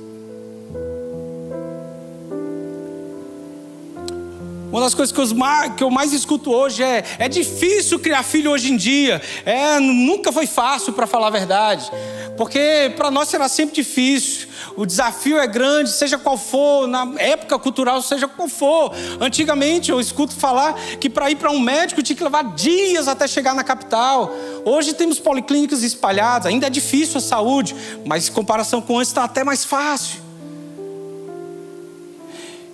Uma 4.70 4.83
das 4.83 4.94
coisas 4.94 5.11
que 5.11 5.18
eu, 5.18 5.35
mais, 5.35 5.74
que 5.74 5.83
eu 5.83 5.90
mais 5.90 6.12
escuto 6.12 6.52
hoje 6.52 6.83
é: 6.83 7.02
é 7.18 7.28
difícil 7.28 7.98
criar 7.98 8.22
filho 8.22 8.50
hoje 8.50 8.70
em 8.70 8.76
dia. 8.76 9.20
É, 9.44 9.81
nunca 9.81 10.31
foi 10.31 10.46
fácil, 10.46 10.92
para 10.92 11.07
falar 11.07 11.28
a 11.28 11.31
verdade. 11.31 11.90
Porque 12.37 12.92
para 12.96 13.11
nós 13.11 13.28
será 13.28 13.48
sempre 13.48 13.74
difícil. 13.74 14.46
O 14.76 14.87
desafio 14.87 15.38
é 15.38 15.46
grande, 15.46 15.90
seja 15.90 16.18
qual 16.18 16.37
for, 16.37 16.87
na 16.87 17.14
época 17.18 17.59
cultural, 17.59 18.00
seja 18.02 18.28
qual 18.28 18.46
for. 18.46 18.92
Antigamente 19.20 19.90
eu 19.90 19.98
escuto 19.98 20.35
falar 20.35 20.74
que 21.00 21.09
para 21.11 21.31
ir 21.31 21.37
para 21.37 21.50
um 21.50 21.59
médico 21.59 22.02
tinha 22.02 22.14
que 22.14 22.22
levar 22.22 22.54
dias 22.54 23.09
até 23.09 23.26
chegar 23.26 23.54
na 23.54 23.64
capital. 23.64 24.31
Hoje 24.64 24.92
temos 24.92 25.18
policlínicas 25.18 25.83
espalhadas, 25.83 26.46
ainda 26.46 26.66
é 26.66 26.70
difícil 26.70 27.18
a 27.18 27.20
saúde, 27.20 27.74
mas 28.04 28.28
em 28.28 28.33
comparação 28.33 28.81
com 28.81 28.98
antes 28.98 29.09
está 29.09 29.24
até 29.24 29.42
mais 29.42 29.64
fácil. 29.64 30.28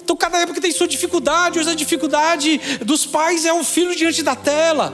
Então, 0.04 0.14
cada 0.14 0.38
época 0.38 0.60
tem 0.60 0.70
sua 0.70 0.86
dificuldade. 0.86 1.58
Hoje, 1.58 1.70
a 1.70 1.74
dificuldade 1.74 2.60
dos 2.84 3.06
pais 3.06 3.46
é 3.46 3.52
o 3.54 3.64
filho 3.64 3.96
diante 3.96 4.22
da 4.22 4.36
tela. 4.36 4.92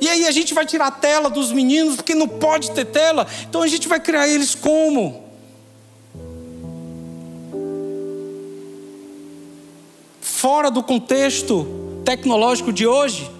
E 0.00 0.08
aí, 0.08 0.26
a 0.26 0.30
gente 0.30 0.54
vai 0.54 0.64
tirar 0.64 0.86
a 0.86 0.90
tela 0.90 1.28
dos 1.28 1.52
meninos, 1.52 1.96
porque 1.96 2.14
não 2.14 2.26
pode 2.26 2.70
ter 2.70 2.86
tela. 2.86 3.26
Então, 3.46 3.62
a 3.62 3.66
gente 3.66 3.86
vai 3.86 4.00
criar 4.00 4.26
eles 4.26 4.54
como? 4.54 5.24
Fora 10.22 10.70
do 10.70 10.82
contexto 10.82 11.66
tecnológico 12.02 12.72
de 12.72 12.86
hoje. 12.86 13.30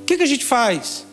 O 0.00 0.04
que, 0.06 0.16
que 0.16 0.22
a 0.22 0.26
gente 0.26 0.46
faz? 0.46 1.04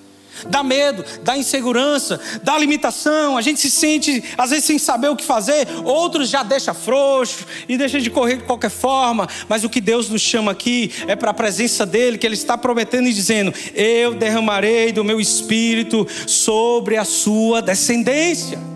Dá 0.47 0.63
medo, 0.63 1.03
dá 1.23 1.38
insegurança, 1.38 2.19
dá 2.41 2.58
limitação, 2.58 3.38
a 3.38 3.41
gente 3.41 3.60
se 3.60 3.69
sente 3.69 4.23
às 4.38 4.49
vezes 4.49 4.65
sem 4.65 4.77
saber 4.77 5.10
o 5.10 5.15
que 5.15 5.23
fazer, 5.23 5.67
outros 5.84 6.29
já 6.29 6.43
deixa 6.43 6.73
frouxo 6.73 7.45
e 7.67 7.77
deixa 7.77 7.99
de 7.99 8.10
correr 8.10 8.38
de 8.38 8.43
qualquer 8.43 8.71
forma, 8.71 9.27
mas 9.47 9.63
o 9.63 9.69
que 9.69 9.82
Deus 9.82 10.10
nos 10.10 10.21
chama 10.21 10.51
aqui 10.51 10.91
é 11.08 11.15
para 11.15 11.32
a 11.32 11.34
presença 11.34 11.86
dele, 11.86 12.17
que 12.17 12.25
ele 12.25 12.36
está 12.36 12.58
prometendo 12.58 13.08
e 13.08 13.13
dizendo: 13.13 13.53
"Eu 13.73 14.13
derramarei 14.13 14.91
do 14.91 15.03
meu 15.03 15.19
espírito 15.19 16.08
sobre 16.27 16.97
a 16.97 17.06
sua 17.06 17.62
descendência" 17.62 18.73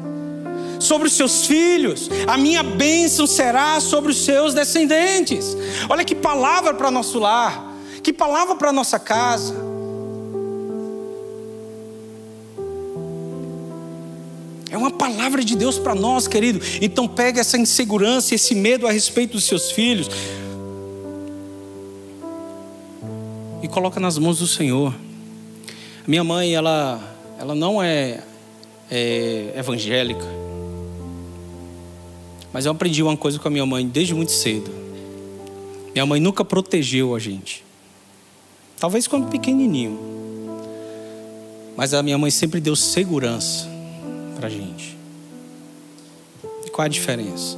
sobre 0.79 1.07
os 1.07 1.13
seus 1.13 1.45
filhos, 1.45 2.09
a 2.27 2.37
minha 2.37 2.63
bênção 2.63 3.25
será 3.25 3.79
sobre 3.79 4.11
os 4.11 4.23
seus 4.23 4.53
descendentes. 4.53 5.57
Olha 5.89 6.05
que 6.05 6.15
palavra 6.15 6.73
para 6.73 6.91
nosso 6.91 7.19
lar, 7.19 7.73
que 8.03 8.13
palavra 8.13 8.55
para 8.55 8.71
nossa 8.71 8.99
casa. 8.99 9.66
É 14.69 14.77
uma 14.77 14.91
palavra 14.91 15.43
de 15.43 15.55
Deus 15.55 15.79
para 15.79 15.95
nós, 15.95 16.27
querido. 16.27 16.59
Então 16.81 17.07
pega 17.07 17.39
essa 17.39 17.57
insegurança, 17.57 18.35
esse 18.35 18.53
medo 18.53 18.85
a 18.85 18.91
respeito 18.91 19.33
dos 19.33 19.45
seus 19.45 19.71
filhos 19.71 20.09
e 23.61 23.67
coloca 23.67 23.99
nas 23.99 24.17
mãos 24.17 24.39
do 24.39 24.47
Senhor. 24.47 24.93
Minha 26.05 26.23
mãe, 26.23 26.53
ela, 26.53 27.01
ela 27.39 27.55
não 27.55 27.81
é, 27.81 28.21
é 28.91 29.53
evangélica, 29.57 30.25
mas 32.51 32.65
eu 32.65 32.71
aprendi 32.71 33.03
uma 33.03 33.15
coisa 33.15 33.39
com 33.39 33.47
a 33.47 33.51
minha 33.51 33.65
mãe 33.65 33.87
desde 33.87 34.13
muito 34.13 34.31
cedo. 34.31 34.71
Minha 35.93 36.05
mãe 36.05 36.19
nunca 36.19 36.45
protegeu 36.45 37.15
a 37.15 37.19
gente. 37.19 37.63
Talvez 38.79 39.07
quando 39.07 39.29
pequenininho. 39.29 39.99
Mas 41.75 41.93
a 41.93 42.03
minha 42.03 42.17
mãe 42.17 42.31
sempre 42.31 42.59
deu 42.59 42.75
segurança 42.75 43.76
para 44.37 44.47
a 44.47 44.49
gente. 44.49 44.97
E 46.65 46.69
qual 46.69 46.85
a 46.85 46.87
diferença? 46.87 47.57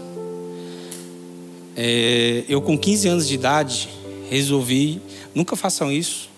É, 1.76 2.44
eu, 2.48 2.62
com 2.62 2.78
15 2.78 3.08
anos 3.08 3.28
de 3.28 3.36
idade, 3.36 3.90
resolvi, 4.30 5.02
nunca 5.36 5.56
façam 5.56 5.92
isso. 5.92 6.30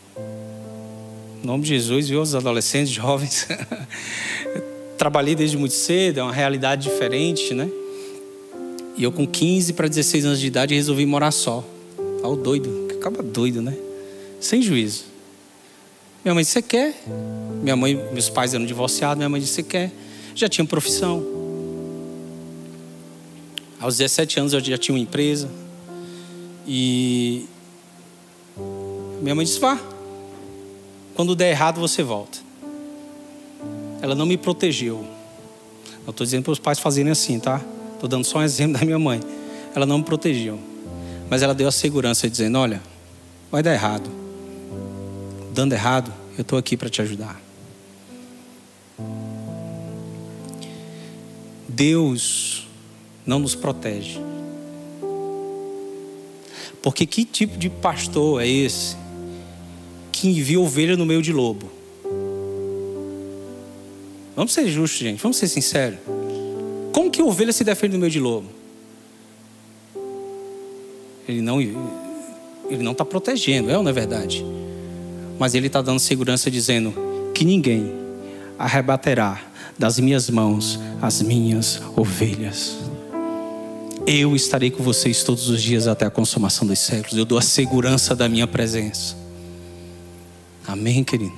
Em 1.44 1.48
nome 1.48 1.64
de 1.64 1.70
Jesus, 1.70 2.10
viu? 2.10 2.22
Os 2.22 2.36
adolescentes, 2.36 2.92
jovens. 2.94 3.48
Trabalhei 4.98 5.34
desde 5.34 5.58
muito 5.58 5.74
cedo, 5.74 6.20
é 6.20 6.24
uma 6.24 6.34
realidade 6.34 6.84
diferente, 6.90 7.54
né? 7.54 7.70
E 8.98 9.04
eu, 9.04 9.12
com 9.12 9.26
15 9.26 9.74
para 9.74 9.88
16 9.88 10.26
anos 10.26 10.40
de 10.40 10.48
idade, 10.48 10.76
resolvi 10.76 11.06
morar 11.06 11.32
só. 11.32 11.64
Olha 12.22 12.28
o 12.28 12.36
doido, 12.36 12.88
acaba 13.00 13.24
doido, 13.24 13.62
né? 13.62 13.76
Sem 14.40 14.62
juízo. 14.62 15.06
Minha 16.24 16.36
mãe 16.36 16.44
disse: 16.44 16.54
Você 16.54 16.62
quer? 16.62 16.94
Minha 17.64 17.76
mãe, 17.76 18.00
meus 18.14 18.30
pais 18.30 18.54
eram 18.54 18.66
divorciados. 18.66 19.18
Minha 19.18 19.30
mãe 19.30 19.42
disse: 19.42 19.54
Você 19.54 19.64
quer? 19.64 19.92
Já 20.36 20.48
tinha 20.48 20.66
profissão. 20.66 21.24
Aos 23.80 23.98
17 23.98 24.40
anos 24.40 24.54
eu 24.54 24.60
já 24.60 24.78
tinha 24.78 24.96
uma 24.96 25.02
empresa. 25.02 25.50
E 26.68 27.46
minha 29.22 29.36
mãe 29.36 29.46
disse: 29.46 29.60
vá. 29.60 29.80
Quando 31.16 31.36
der 31.36 31.52
errado, 31.52 31.80
você 31.80 32.04
volta. 32.04 32.40
Ela 34.02 34.16
não 34.16 34.26
me 34.26 34.38
protegeu. 34.38 35.06
Eu 36.06 36.12
estou 36.12 36.26
dizendo 36.26 36.44
para 36.44 36.54
os 36.54 36.60
pais 36.60 36.80
fazerem 36.80 37.12
assim, 37.12 37.40
tá? 37.40 37.62
Estou 37.94 38.10
dando 38.10 38.24
só 38.24 38.40
um 38.40 38.44
exemplo 38.44 38.78
da 38.80 38.86
minha 38.86 38.98
mãe. 38.98 39.20
Ela 39.76 39.86
não 39.86 40.00
me 40.00 40.04
protegeu. 40.04 40.60
Mas 41.30 41.42
ela 41.42 41.54
deu 41.54 41.68
a 41.68 41.72
segurança 41.72 42.30
dizendo: 42.30 42.58
olha, 42.58 42.82
vai 43.52 43.64
dar 43.64 43.74
errado. 43.74 44.10
Dando 45.54 45.74
errado, 45.74 46.14
eu 46.38 46.44
estou 46.44 46.58
aqui 46.58 46.78
para 46.78 46.90
te 46.90 47.02
ajudar. 47.02 47.41
Deus 51.72 52.68
não 53.26 53.40
nos 53.40 53.56
protege. 53.56 54.20
Porque 56.82 57.06
que 57.06 57.24
tipo 57.24 57.58
de 57.58 57.70
pastor 57.70 58.42
é 58.42 58.48
esse 58.48 58.96
que 60.12 60.28
envia 60.28 60.60
ovelha 60.60 60.98
no 60.98 61.06
meio 61.06 61.22
de 61.22 61.32
lobo? 61.32 61.70
Vamos 64.36 64.54
ser 64.54 64.68
justos, 64.68 65.00
gente. 65.00 65.22
Vamos 65.22 65.38
ser 65.38 65.48
sinceros. 65.48 66.00
Como 66.92 67.12
que 67.12 67.22
ovelha 67.22 67.54
se 67.54 67.64
defende 67.64 67.94
no 67.94 68.00
meio 68.00 68.12
de 68.12 68.20
lobo? 68.20 68.48
Ele 71.28 71.42
não, 71.42 71.62
ele 71.62 72.84
não 72.84 72.92
está 72.92 73.06
protegendo, 73.06 73.70
é 73.70 73.78
ou 73.78 73.84
não 73.84 73.92
é 73.92 73.94
verdade? 73.94 74.44
Mas 75.40 75.54
ele 75.54 75.68
está 75.68 75.82
dando 75.82 76.00
segurança, 76.00 76.52
dizendo 76.52 76.94
que 77.34 77.46
ninguém 77.46 77.94
arrebaterá 78.58 79.51
das 79.82 80.00
minhas 80.00 80.30
mãos 80.30 80.80
as 81.02 81.24
minhas 81.24 81.82
ovelhas. 81.96 82.78
Eu 84.06 84.36
estarei 84.36 84.70
com 84.70 84.84
vocês 84.84 85.24
todos 85.24 85.50
os 85.50 85.62
dias 85.62 85.88
até 85.88 86.06
a 86.06 86.10
consumação 86.12 86.68
dos 86.68 86.78
séculos. 86.78 87.18
Eu 87.18 87.26
dou 87.26 87.38
a 87.38 87.42
segurança 87.42 88.16
da 88.16 88.30
minha 88.30 88.46
presença. 88.46 89.16
Amém, 90.68 91.04
querido? 91.04 91.34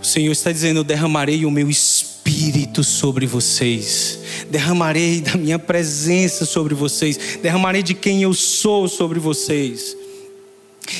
O 0.00 0.04
Senhor 0.04 0.30
está 0.30 0.52
dizendo: 0.52 0.80
Eu 0.80 0.84
derramarei 0.84 1.46
o 1.46 1.50
meu 1.50 1.70
espírito 1.70 2.84
sobre 2.84 3.26
vocês, 3.26 4.18
derramarei 4.50 5.22
da 5.22 5.36
minha 5.36 5.58
presença 5.58 6.44
sobre 6.44 6.74
vocês, 6.74 7.38
derramarei 7.42 7.82
de 7.82 7.94
quem 7.94 8.22
eu 8.22 8.34
sou 8.34 8.86
sobre 8.86 9.18
vocês. 9.18 9.96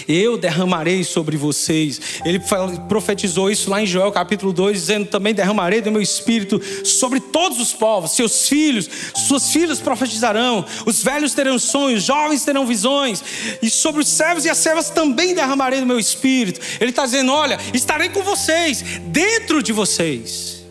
Eu 0.09 0.39
derramarei 0.39 1.03
sobre 1.03 1.37
vocês. 1.37 2.01
Ele 2.25 2.41
profetizou 2.89 3.51
isso 3.51 3.71
lá 3.71 3.83
em 3.83 3.87
Joel 3.87 4.13
capítulo 4.13 4.53
2, 4.53 4.79
dizendo 4.79 5.07
também: 5.07 5.35
derramarei 5.35 5.81
do 5.81 5.91
meu 5.91 6.01
espírito 6.01 6.61
sobre 6.85 7.21
todos 7.21 7.61
os 7.61 7.73
povos, 7.73 8.13
seus 8.13 8.49
filhos, 8.49 8.89
suas 9.27 9.51
filhas 9.51 9.81
profetizarão, 9.81 10.65
os 10.85 11.03
velhos 11.03 11.35
terão 11.35 11.59
sonhos, 11.59 12.03
jovens 12.03 12.45
terão 12.45 12.67
visões, 12.67 13.23
e 13.61 13.69
sobre 13.69 14.03
os 14.03 14.09
servos 14.09 14.45
e 14.45 14.51
as 14.51 14.59
servas 14.59 14.91
também 14.91 15.35
derramarei 15.35 15.81
do 15.81 15.87
meu 15.87 15.99
espírito. 15.99 16.61
Ele 16.81 16.91
está 16.91 17.05
dizendo: 17.05 17.33
olha, 17.33 17.59
estarei 17.75 18.09
com 18.09 18.23
vocês, 18.23 18.83
dentro 19.07 19.63
de 19.63 19.73
vocês, 19.73 20.65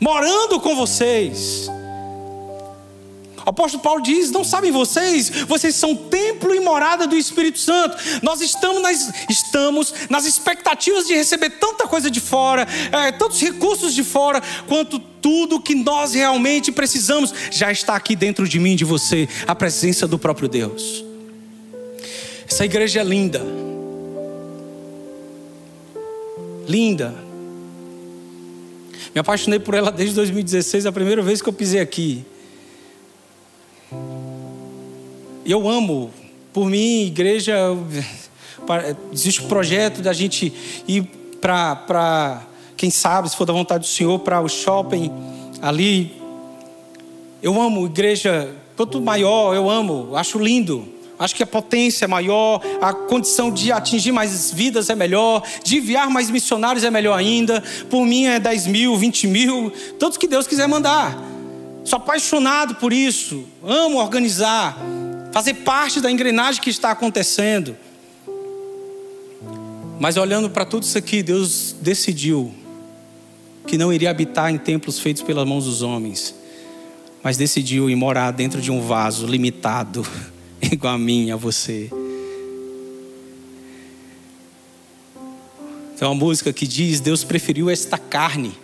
morando 0.00 0.58
com 0.60 0.74
vocês. 0.74 1.70
O 3.48 3.50
apóstolo 3.50 3.82
Paulo 3.82 4.02
diz: 4.02 4.30
Não 4.30 4.44
sabem 4.44 4.70
vocês, 4.70 5.30
vocês 5.46 5.74
são 5.74 5.96
templo 5.96 6.54
e 6.54 6.60
morada 6.60 7.06
do 7.06 7.16
Espírito 7.16 7.58
Santo. 7.58 7.96
Nós 8.22 8.42
estamos 8.42 8.82
nas, 8.82 9.10
estamos 9.30 9.94
nas 10.10 10.26
expectativas 10.26 11.06
de 11.06 11.14
receber 11.14 11.48
tanta 11.52 11.88
coisa 11.88 12.10
de 12.10 12.20
fora, 12.20 12.68
é, 12.92 13.10
tantos 13.10 13.40
recursos 13.40 13.94
de 13.94 14.04
fora, 14.04 14.42
quanto 14.66 14.98
tudo 14.98 15.62
que 15.62 15.74
nós 15.74 16.12
realmente 16.12 16.70
precisamos 16.70 17.32
já 17.50 17.72
está 17.72 17.96
aqui 17.96 18.14
dentro 18.14 18.46
de 18.46 18.58
mim, 18.58 18.76
de 18.76 18.84
você, 18.84 19.26
a 19.46 19.54
presença 19.54 20.06
do 20.06 20.18
próprio 20.18 20.46
Deus. 20.46 21.02
Essa 22.46 22.66
igreja 22.66 23.00
é 23.00 23.04
linda. 23.04 23.40
Linda. 26.68 27.14
Me 29.14 29.20
apaixonei 29.22 29.58
por 29.58 29.72
ela 29.72 29.90
desde 29.90 30.14
2016, 30.16 30.84
a 30.84 30.92
primeira 30.92 31.22
vez 31.22 31.40
que 31.40 31.48
eu 31.48 31.52
pisei 31.54 31.80
aqui. 31.80 32.26
Eu 35.48 35.68
amo, 35.68 36.10
por 36.52 36.66
mim, 36.66 37.06
igreja, 37.06 37.56
existe 39.12 39.42
um 39.42 39.48
projeto 39.48 40.02
da 40.02 40.12
gente 40.12 40.52
ir 40.86 41.02
para, 41.40 42.46
quem 42.76 42.90
sabe, 42.90 43.30
se 43.30 43.36
for 43.36 43.46
da 43.46 43.52
vontade 43.52 43.84
do 43.84 43.90
Senhor, 43.90 44.18
para 44.20 44.40
o 44.40 44.48
shopping 44.48 45.10
ali. 45.60 46.12
Eu 47.42 47.60
amo 47.60 47.86
igreja 47.86 48.54
Quanto 48.78 49.00
maior, 49.00 49.56
eu 49.56 49.68
amo, 49.68 50.14
acho 50.14 50.38
lindo. 50.38 50.86
Acho 51.18 51.34
que 51.34 51.42
a 51.42 51.46
potência 51.46 52.04
é 52.04 52.08
maior, 52.08 52.62
a 52.80 52.92
condição 52.92 53.50
de 53.50 53.72
atingir 53.72 54.12
mais 54.12 54.52
vidas 54.52 54.88
é 54.88 54.94
melhor, 54.94 55.42
de 55.64 55.78
enviar 55.78 56.08
mais 56.08 56.30
missionários 56.30 56.84
é 56.84 56.90
melhor 56.90 57.18
ainda. 57.18 57.60
Por 57.90 58.06
mim 58.06 58.26
é 58.26 58.38
10 58.38 58.68
mil, 58.68 58.96
20 58.96 59.26
mil, 59.26 59.72
tantos 59.98 60.16
que 60.16 60.28
Deus 60.28 60.46
quiser 60.46 60.68
mandar. 60.68 61.18
Sou 61.84 61.96
apaixonado 61.96 62.76
por 62.76 62.92
isso, 62.92 63.46
amo 63.64 63.98
organizar, 63.98 64.78
fazer 65.38 65.54
parte 65.54 66.00
da 66.00 66.10
engrenagem 66.10 66.60
que 66.60 66.68
está 66.68 66.90
acontecendo. 66.90 67.76
Mas 70.00 70.16
olhando 70.16 70.50
para 70.50 70.64
tudo 70.64 70.82
isso 70.82 70.98
aqui, 70.98 71.22
Deus 71.22 71.76
decidiu 71.80 72.52
que 73.64 73.78
não 73.78 73.92
iria 73.92 74.10
habitar 74.10 74.50
em 74.50 74.58
templos 74.58 74.98
feitos 74.98 75.22
pelas 75.22 75.46
mãos 75.46 75.64
dos 75.64 75.80
homens, 75.80 76.34
mas 77.22 77.36
decidiu 77.36 77.88
ir 77.88 77.94
morar 77.94 78.32
dentro 78.32 78.60
de 78.60 78.72
um 78.72 78.80
vaso 78.80 79.28
limitado, 79.28 80.04
igual 80.60 80.94
a 80.94 80.98
mim 80.98 81.30
a 81.30 81.36
você. 81.36 81.88
Tem 85.96 86.08
uma 86.08 86.16
música 86.16 86.52
que 86.52 86.66
diz: 86.66 86.98
Deus 86.98 87.22
preferiu 87.22 87.70
esta 87.70 87.96
carne, 87.96 88.58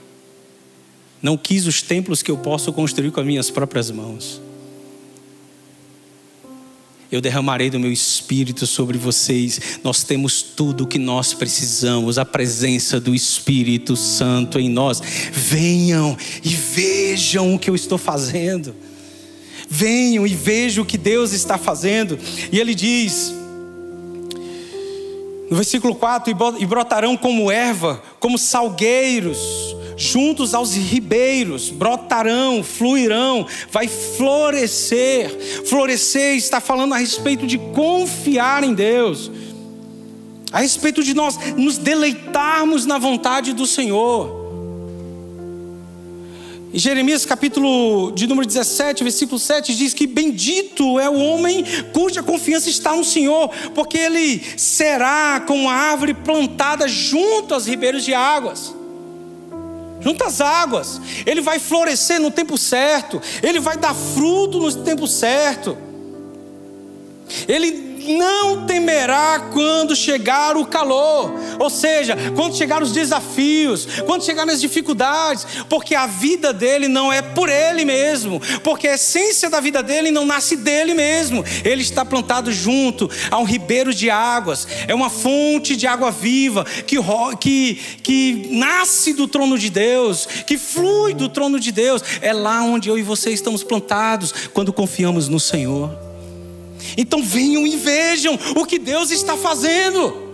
não 1.22 1.36
quis 1.36 1.68
os 1.68 1.80
templos 1.82 2.20
que 2.20 2.32
eu 2.32 2.36
posso 2.36 2.72
construir 2.72 3.12
com 3.12 3.20
as 3.20 3.26
minhas 3.26 3.48
próprias 3.48 3.92
mãos 3.92 4.42
eu 7.14 7.20
derramarei 7.20 7.70
do 7.70 7.78
meu 7.78 7.92
espírito 7.92 8.66
sobre 8.66 8.98
vocês. 8.98 9.78
Nós 9.84 10.02
temos 10.02 10.42
tudo 10.42 10.84
o 10.84 10.86
que 10.86 10.98
nós 10.98 11.32
precisamos, 11.32 12.18
a 12.18 12.24
presença 12.24 13.00
do 13.00 13.14
Espírito 13.14 13.96
Santo 13.96 14.58
em 14.58 14.68
nós. 14.68 15.00
Venham 15.32 16.16
e 16.42 16.48
vejam 16.48 17.54
o 17.54 17.58
que 17.58 17.70
eu 17.70 17.74
estou 17.74 17.98
fazendo. 17.98 18.74
Venham 19.68 20.26
e 20.26 20.34
vejam 20.34 20.82
o 20.82 20.86
que 20.86 20.98
Deus 20.98 21.32
está 21.32 21.56
fazendo. 21.56 22.18
E 22.50 22.58
ele 22.58 22.74
diz, 22.74 23.32
no 25.50 25.56
versículo 25.56 25.94
4: 25.94 26.34
E 26.58 26.66
brotarão 26.66 27.16
como 27.16 27.50
erva, 27.50 28.02
como 28.18 28.36
salgueiros 28.36 29.73
juntos 29.96 30.54
aos 30.54 30.74
ribeiros, 30.74 31.70
brotarão, 31.70 32.62
fluirão, 32.62 33.46
vai 33.70 33.88
florescer. 33.88 35.30
Florescer 35.66 36.36
está 36.36 36.60
falando 36.60 36.94
a 36.94 36.98
respeito 36.98 37.46
de 37.46 37.58
confiar 37.58 38.64
em 38.64 38.74
Deus, 38.74 39.30
a 40.52 40.60
respeito 40.60 41.02
de 41.02 41.14
nós 41.14 41.36
nos 41.56 41.78
deleitarmos 41.78 42.86
na 42.86 42.98
vontade 42.98 43.52
do 43.52 43.66
Senhor. 43.66 44.42
Em 46.72 46.78
Jeremias 46.78 47.24
capítulo 47.24 48.10
de 48.10 48.26
número 48.26 48.48
17, 48.48 49.04
versículo 49.04 49.38
7 49.38 49.76
diz 49.76 49.94
que 49.94 50.08
bendito 50.08 50.98
é 50.98 51.08
o 51.08 51.14
homem 51.14 51.64
cuja 51.92 52.20
confiança 52.20 52.68
está 52.68 52.96
no 52.96 53.04
Senhor, 53.04 53.48
porque 53.76 53.96
ele 53.96 54.42
será 54.56 55.40
como 55.46 55.70
a 55.70 55.72
árvore 55.72 56.14
plantada 56.14 56.88
junto 56.88 57.54
aos 57.54 57.66
ribeiros 57.66 58.04
de 58.04 58.12
águas 58.12 58.74
junto 60.04 60.22
às 60.22 60.40
águas. 60.40 61.00
Ele 61.24 61.40
vai 61.40 61.58
florescer 61.58 62.20
no 62.20 62.30
tempo 62.30 62.58
certo, 62.58 63.20
ele 63.42 63.58
vai 63.58 63.76
dar 63.76 63.94
fruto 63.94 64.58
no 64.58 64.72
tempo 64.84 65.06
certo. 65.08 65.76
Ele 67.48 67.93
não 68.04 68.66
temerá 68.66 69.50
quando 69.52 69.96
chegar 69.96 70.56
o 70.56 70.66
calor, 70.66 71.32
ou 71.58 71.70
seja, 71.70 72.16
quando 72.34 72.56
chegar 72.56 72.82
os 72.82 72.92
desafios, 72.92 73.86
quando 74.06 74.24
chegar 74.24 74.48
as 74.48 74.60
dificuldades, 74.60 75.46
porque 75.68 75.94
a 75.94 76.06
vida 76.06 76.52
dele 76.52 76.88
não 76.88 77.12
é 77.12 77.22
por 77.22 77.48
ele 77.48 77.84
mesmo, 77.84 78.40
porque 78.62 78.88
a 78.88 78.94
essência 78.94 79.48
da 79.48 79.60
vida 79.60 79.82
dele 79.82 80.10
não 80.10 80.24
nasce 80.24 80.56
dele 80.56 80.94
mesmo, 80.94 81.44
ele 81.64 81.82
está 81.82 82.04
plantado 82.04 82.52
junto 82.52 83.10
a 83.30 83.38
um 83.38 83.44
ribeiro 83.44 83.94
de 83.94 84.10
águas, 84.10 84.66
é 84.86 84.94
uma 84.94 85.10
fonte 85.10 85.76
de 85.76 85.86
água 85.86 86.10
viva 86.10 86.64
que, 86.64 86.96
que, 87.40 87.80
que 88.02 88.48
nasce 88.50 89.12
do 89.12 89.26
trono 89.26 89.58
de 89.58 89.70
Deus, 89.70 90.26
que 90.46 90.58
flui 90.58 91.14
do 91.14 91.28
trono 91.28 91.58
de 91.58 91.72
Deus, 91.72 92.02
é 92.20 92.32
lá 92.32 92.62
onde 92.62 92.88
eu 92.88 92.98
e 92.98 93.02
você 93.02 93.30
estamos 93.30 93.62
plantados 93.62 94.32
quando 94.52 94.72
confiamos 94.72 95.28
no 95.28 95.40
Senhor. 95.40 96.13
Então 96.96 97.22
venham 97.22 97.66
e 97.66 97.76
vejam 97.76 98.38
o 98.56 98.64
que 98.64 98.78
Deus 98.78 99.10
está 99.10 99.36
fazendo. 99.36 100.24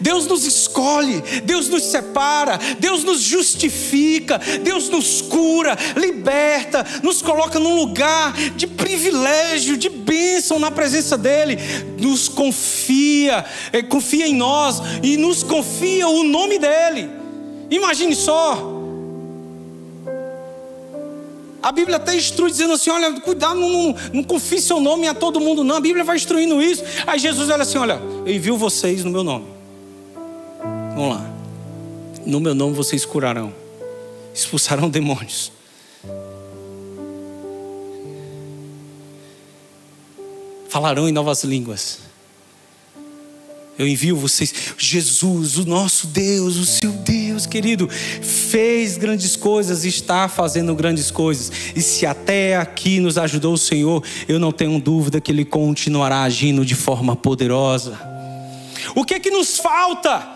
Deus 0.00 0.26
nos 0.26 0.44
escolhe, 0.44 1.22
Deus 1.44 1.68
nos 1.68 1.84
separa, 1.84 2.58
Deus 2.78 3.04
nos 3.04 3.20
justifica, 3.20 4.40
Deus 4.62 4.88
nos 4.88 5.20
cura, 5.20 5.76
liberta, 5.96 6.84
nos 7.02 7.22
coloca 7.22 7.58
num 7.58 7.74
lugar 7.74 8.32
de 8.56 8.66
privilégio, 8.66 9.76
de 9.76 9.88
bênção 9.88 10.58
na 10.58 10.70
presença 10.70 11.16
dEle, 11.16 11.58
nos 11.98 12.28
confia, 12.28 13.44
eh, 13.72 13.82
confia 13.82 14.26
em 14.26 14.34
nós 14.34 14.80
e 15.02 15.16
nos 15.16 15.42
confia 15.42 16.08
o 16.08 16.24
nome 16.24 16.58
dEle. 16.58 17.10
Imagine 17.70 18.14
só, 18.14 18.75
a 21.66 21.72
Bíblia 21.72 21.96
até 21.96 22.14
instrui 22.14 22.48
dizendo 22.48 22.74
assim: 22.74 22.90
olha, 22.90 23.20
cuidado, 23.20 23.58
não, 23.58 23.68
não, 23.68 23.94
não 24.12 24.22
confie 24.22 24.60
seu 24.60 24.78
nome 24.78 25.08
a 25.08 25.14
todo 25.14 25.40
mundo, 25.40 25.64
não. 25.64 25.74
A 25.74 25.80
Bíblia 25.80 26.04
vai 26.04 26.14
instruindo 26.14 26.62
isso. 26.62 26.84
Aí 27.04 27.18
Jesus 27.18 27.50
olha 27.50 27.62
assim: 27.62 27.76
olha, 27.76 28.00
eu 28.24 28.32
envio 28.32 28.56
vocês 28.56 29.02
no 29.02 29.10
meu 29.10 29.24
nome. 29.24 29.46
Vamos 30.94 31.16
lá. 31.16 31.28
No 32.24 32.38
meu 32.38 32.54
nome 32.54 32.72
vocês 32.72 33.04
curarão, 33.04 33.52
expulsarão 34.32 34.88
demônios. 34.88 35.50
Falarão 40.68 41.08
em 41.08 41.12
novas 41.12 41.42
línguas. 41.42 42.05
Eu 43.78 43.86
envio 43.86 44.16
vocês. 44.16 44.54
Jesus, 44.78 45.58
o 45.58 45.66
nosso 45.66 46.06
Deus, 46.06 46.56
o 46.56 46.64
seu 46.64 46.90
Deus 46.92 47.44
querido, 47.44 47.88
fez 47.88 48.96
grandes 48.96 49.36
coisas 49.36 49.84
e 49.84 49.88
está 49.88 50.28
fazendo 50.28 50.74
grandes 50.74 51.10
coisas. 51.10 51.52
E 51.74 51.82
se 51.82 52.06
até 52.06 52.56
aqui 52.56 53.00
nos 53.00 53.18
ajudou 53.18 53.52
o 53.52 53.58
Senhor, 53.58 54.02
eu 54.26 54.38
não 54.38 54.50
tenho 54.50 54.80
dúvida 54.80 55.20
que 55.20 55.30
Ele 55.30 55.44
continuará 55.44 56.22
agindo 56.22 56.64
de 56.64 56.74
forma 56.74 57.14
poderosa. 57.14 57.98
O 58.94 59.04
que 59.04 59.14
é 59.14 59.20
que 59.20 59.30
nos 59.30 59.58
falta? 59.58 60.26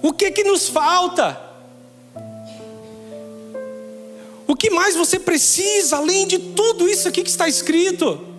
O 0.00 0.12
que 0.12 0.26
é 0.26 0.30
que 0.30 0.44
nos 0.44 0.68
falta? 0.68 1.40
O 4.46 4.54
que 4.54 4.70
mais 4.70 4.94
você 4.94 5.18
precisa 5.18 5.96
além 5.96 6.26
de 6.26 6.38
tudo 6.38 6.88
isso 6.88 7.08
aqui 7.08 7.22
que 7.22 7.30
está 7.30 7.48
escrito? 7.48 8.37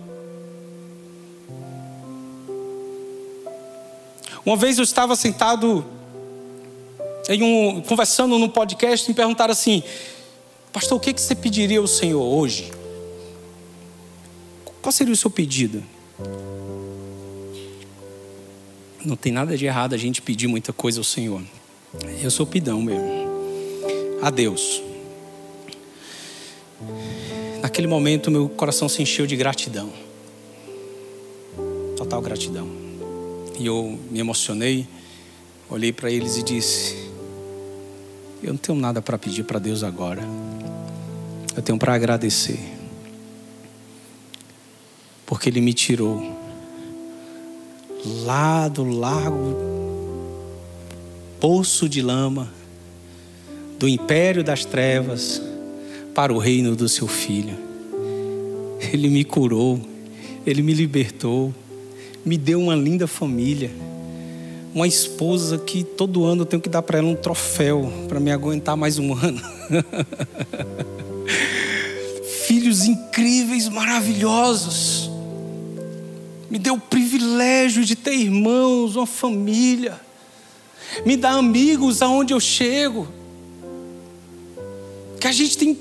Uma 4.44 4.56
vez 4.56 4.78
eu 4.78 4.84
estava 4.84 5.14
sentado 5.14 5.84
um, 7.28 7.80
conversando 7.82 8.38
num 8.38 8.48
podcast 8.48 9.06
e 9.06 9.10
me 9.10 9.14
perguntaram 9.14 9.52
assim: 9.52 9.82
Pastor, 10.72 10.96
o 10.96 11.00
que, 11.00 11.12
que 11.12 11.20
você 11.20 11.34
pediria 11.34 11.78
ao 11.78 11.86
Senhor 11.86 12.22
hoje? 12.22 12.72
Qual 14.80 14.92
seria 14.92 15.12
o 15.12 15.16
seu 15.16 15.30
pedido? 15.30 15.82
Não 19.04 19.16
tem 19.16 19.32
nada 19.32 19.56
de 19.56 19.66
errado 19.66 19.94
a 19.94 19.98
gente 19.98 20.22
pedir 20.22 20.46
muita 20.46 20.72
coisa 20.72 21.00
ao 21.00 21.04
Senhor. 21.04 21.42
Eu 22.22 22.30
sou 22.30 22.46
pidão 22.46 22.80
mesmo. 22.80 23.30
A 24.22 24.30
Deus. 24.30 24.82
Naquele 27.62 27.86
momento, 27.86 28.30
meu 28.30 28.48
coração 28.48 28.88
se 28.88 29.02
encheu 29.02 29.26
de 29.26 29.36
gratidão. 29.36 29.90
Total 31.96 32.20
gratidão. 32.20 32.89
E 33.60 33.66
eu 33.66 33.98
me 34.10 34.18
emocionei, 34.18 34.88
olhei 35.68 35.92
para 35.92 36.10
eles 36.10 36.38
e 36.38 36.42
disse: 36.42 36.96
Eu 38.42 38.54
não 38.54 38.56
tenho 38.56 38.78
nada 38.78 39.02
para 39.02 39.18
pedir 39.18 39.44
para 39.44 39.58
Deus 39.58 39.82
agora. 39.82 40.22
Eu 41.54 41.62
tenho 41.62 41.76
para 41.78 41.92
agradecer. 41.92 42.58
Porque 45.26 45.50
Ele 45.50 45.60
me 45.60 45.74
tirou 45.74 46.34
lá 48.24 48.66
do 48.66 48.82
lago, 48.82 49.54
poço 51.38 51.86
de 51.86 52.00
lama, 52.00 52.50
do 53.78 53.86
império 53.86 54.42
das 54.42 54.64
trevas, 54.64 55.42
para 56.14 56.32
o 56.32 56.38
reino 56.38 56.74
do 56.74 56.88
seu 56.88 57.06
filho. 57.06 57.58
Ele 58.90 59.10
me 59.10 59.22
curou, 59.22 59.78
Ele 60.46 60.62
me 60.62 60.72
libertou 60.72 61.54
me 62.24 62.36
deu 62.36 62.60
uma 62.60 62.74
linda 62.74 63.06
família. 63.06 63.70
Uma 64.74 64.86
esposa 64.86 65.58
que 65.58 65.82
todo 65.82 66.24
ano 66.24 66.42
eu 66.42 66.46
tenho 66.46 66.62
que 66.62 66.68
dar 66.68 66.82
para 66.82 66.98
ela 66.98 67.08
um 67.08 67.16
troféu 67.16 67.92
para 68.08 68.20
me 68.20 68.30
aguentar 68.30 68.76
mais 68.76 68.98
um 68.98 69.12
ano. 69.18 69.40
Filhos 72.46 72.84
incríveis, 72.84 73.68
maravilhosos. 73.68 75.10
Me 76.48 76.58
deu 76.58 76.74
o 76.74 76.80
privilégio 76.80 77.84
de 77.84 77.96
ter 77.96 78.14
irmãos, 78.14 78.96
uma 78.96 79.06
família. 79.06 80.00
Me 81.04 81.16
dá 81.16 81.30
amigos 81.30 82.02
aonde 82.02 82.32
eu 82.32 82.40
chego. 82.40 83.08
que 85.20 85.26
a 85.26 85.32
gente 85.32 85.58
tem 85.58 85.76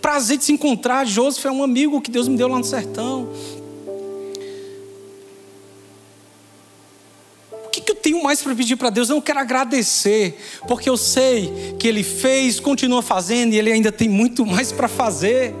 prazer 0.00 0.38
de 0.38 0.44
se 0.44 0.52
encontrar. 0.52 1.06
Joseph 1.06 1.44
é 1.44 1.50
um 1.50 1.62
amigo 1.62 2.00
que 2.00 2.10
Deus 2.10 2.26
me 2.26 2.36
deu 2.36 2.48
lá 2.48 2.58
no 2.58 2.64
sertão. 2.64 3.28
Para 8.42 8.54
pedir 8.54 8.76
para 8.76 8.90
Deus? 8.90 9.08
Eu 9.08 9.16
não 9.16 9.22
quero 9.22 9.38
agradecer, 9.38 10.38
porque 10.66 10.88
eu 10.88 10.96
sei 10.96 11.74
que 11.78 11.86
Ele 11.86 12.02
fez, 12.02 12.60
continua 12.60 13.02
fazendo 13.02 13.54
e 13.54 13.58
Ele 13.58 13.72
ainda 13.72 13.90
tem 13.92 14.08
muito 14.08 14.44
mais 14.46 14.72
para 14.72 14.88
fazer. 14.88 15.54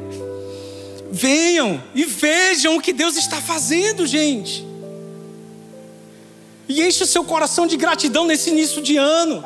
Venham 1.10 1.82
e 1.94 2.04
vejam 2.04 2.76
o 2.76 2.80
que 2.80 2.92
Deus 2.92 3.16
está 3.16 3.40
fazendo, 3.40 4.06
gente. 4.06 4.64
E 6.68 6.82
enche 6.82 7.02
o 7.02 7.06
seu 7.06 7.24
coração 7.24 7.66
de 7.66 7.76
gratidão 7.76 8.24
nesse 8.24 8.50
início 8.50 8.80
de 8.80 8.96
ano. 8.96 9.42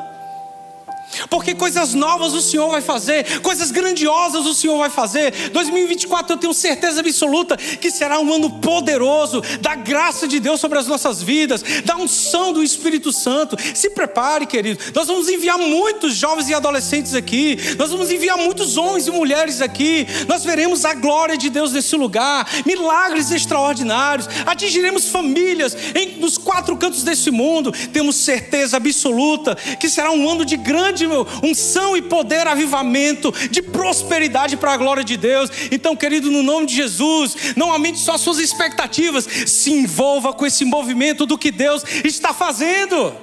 Porque 1.29 1.55
coisas 1.55 1.93
novas 1.93 2.33
o 2.33 2.41
Senhor 2.41 2.69
vai 2.69 2.81
fazer, 2.81 3.41
coisas 3.41 3.71
grandiosas 3.71 4.45
o 4.45 4.53
Senhor 4.53 4.77
vai 4.77 4.89
fazer. 4.89 5.49
2024 5.51 6.33
eu 6.33 6.37
tenho 6.37 6.53
certeza 6.53 6.99
absoluta 6.99 7.57
que 7.57 7.91
será 7.91 8.19
um 8.19 8.33
ano 8.33 8.49
poderoso 8.49 9.41
da 9.61 9.75
graça 9.75 10.27
de 10.27 10.39
Deus 10.39 10.59
sobre 10.59 10.77
as 10.77 10.87
nossas 10.87 11.21
vidas, 11.21 11.63
da 11.83 11.95
unção 11.95 12.53
do 12.53 12.63
Espírito 12.63 13.11
Santo. 13.11 13.55
Se 13.73 13.89
prepare, 13.89 14.45
querido. 14.45 14.79
Nós 14.93 15.07
vamos 15.07 15.29
enviar 15.29 15.57
muitos 15.57 16.15
jovens 16.15 16.49
e 16.49 16.53
adolescentes 16.53 17.13
aqui. 17.13 17.57
Nós 17.77 17.91
vamos 17.91 18.11
enviar 18.11 18.37
muitos 18.37 18.77
homens 18.77 19.07
e 19.07 19.11
mulheres 19.11 19.61
aqui. 19.61 20.07
Nós 20.27 20.43
veremos 20.43 20.85
a 20.85 20.93
glória 20.93 21.37
de 21.37 21.49
Deus 21.49 21.71
nesse 21.71 21.95
lugar, 21.95 22.47
milagres 22.65 23.31
extraordinários. 23.31 24.27
Atingiremos 24.45 25.09
famílias 25.09 25.75
em, 25.95 26.19
nos 26.19 26.37
quatro 26.37 26.75
cantos 26.77 27.03
desse 27.03 27.31
mundo. 27.31 27.71
Temos 27.93 28.15
certeza 28.15 28.77
absoluta 28.77 29.55
que 29.79 29.89
será 29.89 30.11
um 30.11 30.29
ano 30.29 30.45
de 30.45 30.57
grande 30.57 30.94
unção 31.43 31.97
e 31.97 32.01
poder, 32.01 32.47
avivamento, 32.47 33.33
de 33.49 33.61
prosperidade 33.61 34.55
para 34.55 34.73
a 34.73 34.77
glória 34.77 35.03
de 35.03 35.17
Deus. 35.17 35.49
Então, 35.71 35.95
querido, 35.95 36.31
no 36.31 36.43
nome 36.43 36.67
de 36.67 36.75
Jesus, 36.75 37.35
não 37.55 37.71
aumente 37.71 37.99
só 37.99 38.17
suas 38.17 38.39
expectativas, 38.39 39.27
se 39.47 39.71
envolva 39.71 40.33
com 40.33 40.45
esse 40.45 40.63
movimento 40.63 41.25
do 41.25 41.37
que 41.37 41.51
Deus 41.51 41.83
está 42.03 42.33
fazendo. 42.33 43.13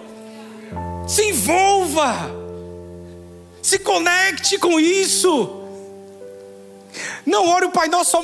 Se 1.06 1.24
envolva, 1.24 2.30
se 3.62 3.78
conecte 3.78 4.58
com 4.58 4.78
isso. 4.78 5.62
Não 7.24 7.48
ore 7.48 7.66
o 7.66 7.70
Pai 7.70 7.88
Nosso 7.88 8.18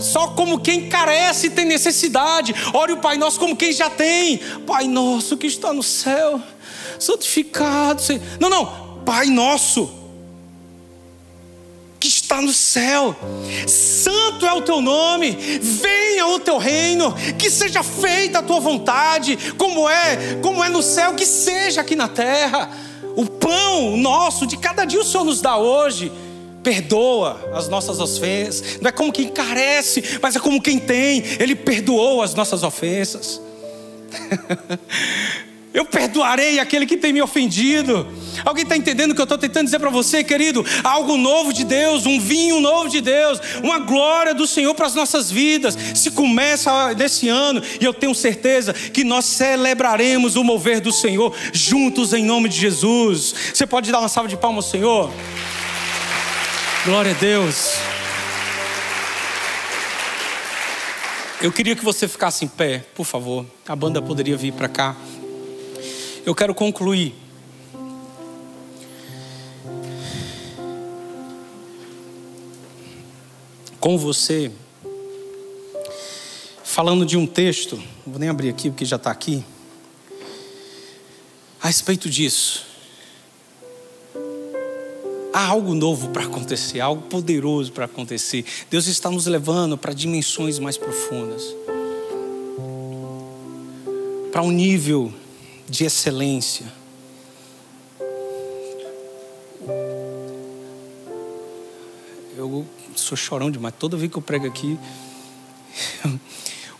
só 0.00 0.28
como 0.28 0.60
quem 0.60 0.88
carece 0.88 1.48
e 1.48 1.50
tem 1.50 1.64
necessidade. 1.64 2.54
Ore 2.72 2.92
o 2.92 2.98
Pai 2.98 3.16
Nosso 3.16 3.38
como 3.38 3.56
quem 3.56 3.72
já 3.72 3.90
tem. 3.90 4.38
Pai 4.66 4.86
Nosso 4.86 5.36
que 5.36 5.46
está 5.46 5.72
no 5.72 5.82
céu, 5.82 6.40
santificado. 6.98 8.02
Não, 8.40 8.48
não. 8.48 8.85
Pai 9.06 9.26
nosso, 9.26 9.88
que 12.00 12.08
está 12.08 12.42
no 12.42 12.52
céu, 12.52 13.14
santo 13.68 14.44
é 14.44 14.52
o 14.52 14.62
teu 14.62 14.80
nome, 14.80 15.30
venha 15.30 16.26
o 16.26 16.40
teu 16.40 16.58
reino, 16.58 17.14
que 17.38 17.48
seja 17.48 17.84
feita 17.84 18.40
a 18.40 18.42
tua 18.42 18.58
vontade, 18.58 19.38
como 19.56 19.88
é, 19.88 20.40
como 20.42 20.62
é 20.62 20.68
no 20.68 20.82
céu, 20.82 21.14
que 21.14 21.24
seja 21.24 21.82
aqui 21.82 21.94
na 21.94 22.08
terra. 22.08 22.68
O 23.14 23.26
pão 23.26 23.96
nosso 23.96 24.44
de 24.44 24.56
cada 24.56 24.84
dia 24.84 25.00
o 25.00 25.04
Senhor 25.04 25.22
nos 25.22 25.40
dá 25.40 25.56
hoje. 25.56 26.10
Perdoa 26.64 27.52
as 27.54 27.68
nossas 27.68 28.00
ofensas, 28.00 28.80
não 28.80 28.88
é 28.88 28.92
como 28.92 29.12
quem 29.12 29.28
carece, 29.28 30.18
mas 30.20 30.34
é 30.34 30.40
como 30.40 30.60
quem 30.60 30.80
tem, 30.80 31.22
Ele 31.38 31.54
perdoou 31.54 32.22
as 32.22 32.34
nossas 32.34 32.64
ofensas. 32.64 33.40
Eu 35.76 35.84
perdoarei 35.84 36.58
aquele 36.58 36.86
que 36.86 36.96
tem 36.96 37.12
me 37.12 37.20
ofendido. 37.20 38.08
Alguém 38.46 38.62
está 38.62 38.74
entendendo 38.74 39.10
o 39.10 39.14
que 39.14 39.20
eu 39.20 39.24
estou 39.24 39.36
tentando 39.36 39.66
dizer 39.66 39.78
para 39.78 39.90
você, 39.90 40.24
querido? 40.24 40.64
Algo 40.82 41.18
novo 41.18 41.52
de 41.52 41.64
Deus, 41.64 42.06
um 42.06 42.18
vinho 42.18 42.62
novo 42.62 42.88
de 42.88 43.02
Deus, 43.02 43.38
uma 43.62 43.78
glória 43.78 44.32
do 44.32 44.46
Senhor 44.46 44.74
para 44.74 44.86
as 44.86 44.94
nossas 44.94 45.30
vidas. 45.30 45.76
Se 45.94 46.12
começa 46.12 46.94
nesse 46.94 47.28
ano, 47.28 47.62
e 47.78 47.84
eu 47.84 47.92
tenho 47.92 48.14
certeza 48.14 48.72
que 48.72 49.04
nós 49.04 49.26
celebraremos 49.26 50.34
o 50.34 50.42
mover 50.42 50.80
do 50.80 50.90
Senhor 50.90 51.36
juntos 51.52 52.14
em 52.14 52.24
nome 52.24 52.48
de 52.48 52.56
Jesus. 52.58 53.34
Você 53.52 53.66
pode 53.66 53.92
dar 53.92 53.98
uma 53.98 54.08
salva 54.08 54.30
de 54.30 54.36
palmas 54.38 54.64
ao 54.64 54.70
Senhor? 54.70 55.12
Glória 56.86 57.10
a 57.10 57.20
Deus. 57.20 57.74
Eu 61.42 61.52
queria 61.52 61.76
que 61.76 61.84
você 61.84 62.08
ficasse 62.08 62.46
em 62.46 62.48
pé, 62.48 62.82
por 62.94 63.04
favor. 63.04 63.44
A 63.68 63.76
banda 63.76 64.00
poderia 64.00 64.38
vir 64.38 64.54
para 64.54 64.68
cá 64.68 64.96
eu 66.26 66.34
quero 66.34 66.52
concluir. 66.52 67.14
Com 73.78 73.96
você, 73.96 74.50
falando 76.64 77.06
de 77.06 77.16
um 77.16 77.24
texto, 77.24 77.80
vou 78.04 78.18
nem 78.18 78.28
abrir 78.28 78.48
aqui 78.48 78.68
porque 78.68 78.84
já 78.84 78.96
está 78.96 79.12
aqui, 79.12 79.44
a 81.62 81.68
respeito 81.68 82.10
disso. 82.10 82.66
Há 85.32 85.46
algo 85.46 85.74
novo 85.74 86.08
para 86.08 86.24
acontecer, 86.24 86.80
algo 86.80 87.02
poderoso 87.02 87.70
para 87.70 87.84
acontecer. 87.84 88.44
Deus 88.68 88.88
está 88.88 89.08
nos 89.10 89.26
levando 89.26 89.78
para 89.78 89.92
dimensões 89.92 90.58
mais 90.58 90.76
profundas, 90.76 91.44
para 94.32 94.42
um 94.42 94.50
nível 94.50 95.12
de 95.68 95.84
excelência. 95.84 96.66
Eu 102.36 102.66
sou 102.94 103.16
chorão 103.16 103.50
demais. 103.50 103.74
Toda 103.78 103.96
vez 103.96 104.10
que 104.10 104.18
eu 104.18 104.22
prego 104.22 104.46
aqui, 104.46 104.78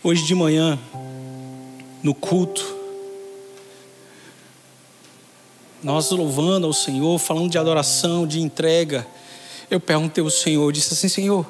hoje 0.03 0.23
de 0.23 0.33
manhã, 0.33 0.79
no 2.01 2.13
culto, 2.15 2.77
nós 5.83 6.09
louvando 6.11 6.65
ao 6.67 6.73
Senhor, 6.73 7.17
falando 7.19 7.49
de 7.49 7.57
adoração, 7.57 8.25
de 8.25 8.41
entrega, 8.41 9.05
eu 9.69 9.79
perguntei 9.79 10.23
ao 10.23 10.29
Senhor, 10.29 10.71
disse 10.71 10.93
assim: 10.93 11.09
Senhor, 11.09 11.45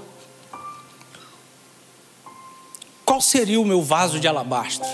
qual 3.05 3.21
seria 3.21 3.59
o 3.59 3.65
meu 3.65 3.81
vaso 3.81 4.19
de 4.19 4.27
alabastro? 4.27 4.87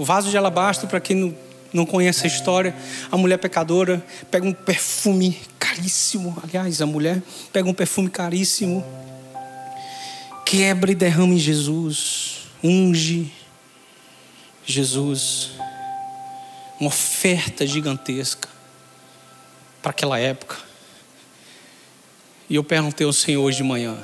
O 0.00 0.04
vaso 0.04 0.30
de 0.30 0.38
alabastro, 0.38 0.88
para 0.88 0.98
quem 0.98 1.14
não, 1.14 1.36
não 1.74 1.84
conhece 1.84 2.24
a 2.24 2.26
história, 2.26 2.74
a 3.12 3.18
mulher 3.18 3.36
pecadora 3.36 4.02
pega 4.30 4.46
um 4.46 4.52
perfume 4.54 5.38
caríssimo. 5.58 6.34
Aliás, 6.42 6.80
a 6.80 6.86
mulher 6.86 7.22
pega 7.52 7.68
um 7.68 7.74
perfume 7.74 8.08
caríssimo, 8.08 8.82
quebra 10.46 10.90
e 10.90 10.94
derrama 10.94 11.34
em 11.34 11.38
Jesus, 11.38 12.46
unge 12.64 13.30
Jesus. 14.64 15.50
Uma 16.80 16.88
oferta 16.88 17.66
gigantesca 17.66 18.48
para 19.82 19.90
aquela 19.90 20.18
época. 20.18 20.56
E 22.48 22.54
eu 22.54 22.64
perguntei 22.64 23.06
ao 23.06 23.12
Senhor 23.12 23.42
hoje 23.42 23.58
de 23.58 23.64
manhã: 23.64 23.98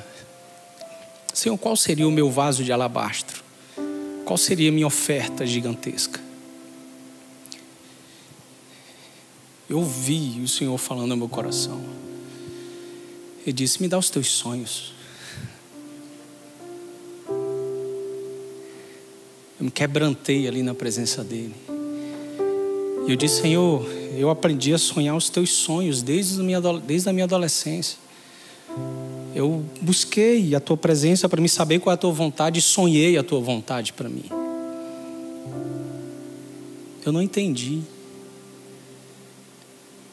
Senhor, 1.33 1.57
qual 1.57 1.75
seria 1.75 2.07
o 2.07 2.11
meu 2.11 2.29
vaso 2.29 2.63
de 2.63 2.71
alabastro? 2.71 3.46
Qual 4.27 4.37
seria 4.37 4.67
a 4.67 4.73
minha 4.73 4.85
oferta 4.85 5.47
gigantesca? 5.47 6.19
Eu 9.69 9.77
ouvi 9.77 10.41
o 10.43 10.47
Senhor 10.49 10.77
falando 10.77 11.07
no 11.07 11.15
meu 11.15 11.29
coração. 11.29 11.81
Ele 13.43 13.53
disse: 13.53 13.81
Me 13.81 13.87
dá 13.87 13.97
os 13.97 14.09
teus 14.09 14.27
sonhos. 14.27 14.93
Eu 19.57 19.61
me 19.61 19.71
quebrantei 19.71 20.45
ali 20.45 20.61
na 20.61 20.75
presença 20.75 21.23
dEle. 21.23 21.55
E 23.07 23.11
eu 23.11 23.15
disse: 23.15 23.43
Senhor, 23.43 23.89
eu 24.17 24.29
aprendi 24.29 24.73
a 24.73 24.77
sonhar 24.77 25.15
os 25.15 25.29
teus 25.29 25.51
sonhos 25.51 26.01
desde 26.01 26.41
a 26.41 26.43
minha, 26.43 26.59
desde 26.85 27.07
a 27.07 27.13
minha 27.13 27.23
adolescência. 27.23 27.97
Eu 29.37 29.63
busquei 29.79 30.55
a 30.55 30.59
tua 30.59 30.75
presença 30.75 31.29
para 31.29 31.39
me 31.39 31.47
saber 31.47 31.77
qual 31.77 31.91
é 31.91 31.93
a 31.93 31.97
tua 31.97 32.11
vontade 32.11 32.57
e 32.57 32.61
sonhei 32.61 33.19
a 33.19 33.23
tua 33.23 33.39
vontade 33.39 33.93
para 33.93 34.09
mim. 34.09 34.23
Eu 37.05 37.11
não 37.11 37.21
entendi. 37.21 37.83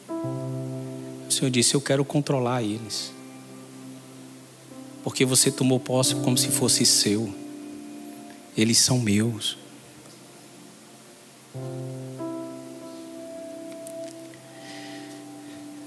O 0.07 1.31
Senhor 1.31 1.49
disse: 1.49 1.73
Eu 1.73 1.81
quero 1.81 2.05
controlar 2.05 2.61
eles. 2.61 3.11
Porque 5.03 5.25
você 5.25 5.49
tomou 5.49 5.79
posse 5.79 6.13
como 6.17 6.37
se 6.37 6.49
fosse 6.49 6.85
seu. 6.85 7.33
Eles 8.55 8.77
são 8.77 8.99
meus. 8.99 9.57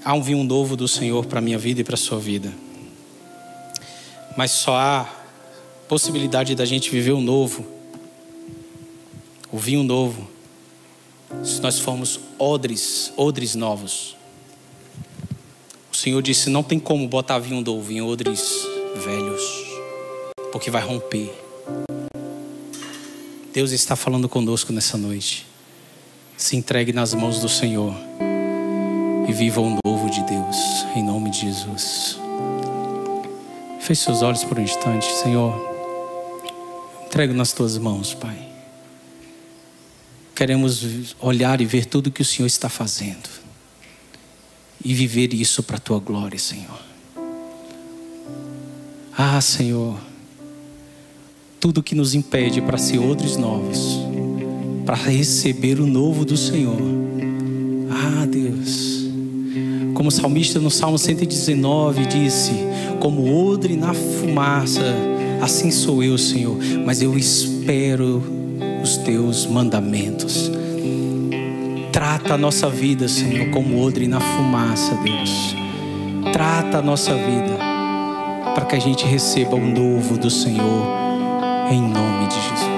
Há 0.03 0.13
um 0.13 0.21
vinho 0.21 0.43
novo 0.43 0.75
do 0.75 0.89
Senhor 0.89 1.25
para 1.25 1.39
a 1.39 1.41
minha 1.41 1.57
vida 1.57 1.79
e 1.79 1.85
para 1.85 1.95
a 1.95 1.97
sua 1.97 2.19
vida 2.19 2.53
mas 4.37 4.51
só 4.51 4.75
há 4.75 5.09
possibilidade 5.87 6.55
da 6.55 6.65
gente 6.65 6.89
viver 6.89 7.11
o 7.11 7.21
novo, 7.21 7.65
o 9.51 9.57
vinho 9.57 9.83
novo, 9.83 10.27
se 11.43 11.61
nós 11.61 11.79
formos 11.79 12.19
odres, 12.37 13.11
odres 13.17 13.55
novos. 13.55 14.19
Senhor 15.99 16.21
disse: 16.21 16.49
não 16.49 16.63
tem 16.63 16.79
como 16.79 17.05
botar 17.09 17.39
vinho 17.39 17.59
novo 17.59 17.91
em 17.91 18.01
odres 18.01 18.53
velhos, 18.95 19.41
porque 20.49 20.71
vai 20.71 20.81
romper. 20.81 21.29
Deus 23.53 23.71
está 23.71 23.97
falando 23.97 24.29
conosco 24.29 24.71
nessa 24.71 24.97
noite. 24.97 25.45
Se 26.37 26.55
entregue 26.55 26.93
nas 26.93 27.13
mãos 27.13 27.39
do 27.39 27.49
Senhor 27.49 27.93
e 29.27 29.33
viva 29.33 29.59
o 29.59 29.77
novo 29.85 30.09
de 30.09 30.23
Deus, 30.23 30.57
em 30.95 31.03
nome 31.03 31.31
de 31.31 31.41
Jesus. 31.41 32.18
Feche 33.89 34.03
seus 34.03 34.21
olhos 34.21 34.43
por 34.43 34.59
um 34.59 34.61
instante, 34.61 35.11
Senhor. 35.15 35.51
Entrego 37.07 37.33
nas 37.33 37.53
tuas 37.53 37.75
mãos, 37.75 38.13
Pai. 38.13 38.37
Queremos 40.35 41.15
olhar 41.19 41.59
e 41.59 41.65
ver 41.65 41.85
tudo 41.85 42.11
que 42.11 42.21
o 42.21 42.25
Senhor 42.25 42.45
está 42.45 42.69
fazendo 42.69 43.27
e 44.85 44.93
viver 44.93 45.33
isso 45.33 45.63
para 45.63 45.77
a 45.77 45.79
tua 45.79 45.97
glória, 45.97 46.37
Senhor. 46.37 46.79
Ah, 49.17 49.41
Senhor, 49.41 49.99
tudo 51.59 51.81
que 51.81 51.95
nos 51.95 52.13
impede 52.13 52.61
para 52.61 52.77
ser 52.77 52.99
outros 52.99 53.37
novos, 53.37 54.01
para 54.85 54.97
receber 54.97 55.79
o 55.79 55.87
novo 55.87 56.23
do 56.23 56.37
Senhor. 56.37 56.77
Ah, 57.89 58.27
Deus. 58.27 58.98
Como 59.99 60.07
o 60.07 60.11
salmista 60.13 60.61
no 60.61 60.71
Salmo 60.71 60.97
119 60.97 62.05
disse: 62.05 62.53
Como 63.01 63.51
odre 63.51 63.75
na 63.75 63.93
fumaça, 63.93 64.95
assim 65.41 65.71
sou 65.71 66.01
eu, 66.01 66.17
Senhor, 66.17 66.57
mas 66.85 67.01
eu 67.01 67.17
espero 67.17 68.23
os 68.81 68.95
teus 68.95 69.45
mandamentos. 69.45 70.49
Trata 71.91 72.35
a 72.35 72.37
nossa 72.37 72.69
vida, 72.69 73.09
Senhor, 73.09 73.49
como 73.49 73.83
odre 73.83 74.07
na 74.07 74.21
fumaça, 74.21 74.95
Deus. 75.03 75.53
Trata 76.31 76.77
a 76.77 76.81
nossa 76.81 77.13
vida 77.13 77.57
para 78.55 78.65
que 78.67 78.77
a 78.77 78.79
gente 78.79 79.03
receba 79.03 79.57
o 79.57 79.67
novo 79.67 80.17
do 80.17 80.29
Senhor, 80.29 80.87
em 81.69 81.81
nome 81.81 82.25
de 82.29 82.35
Jesus. 82.35 82.68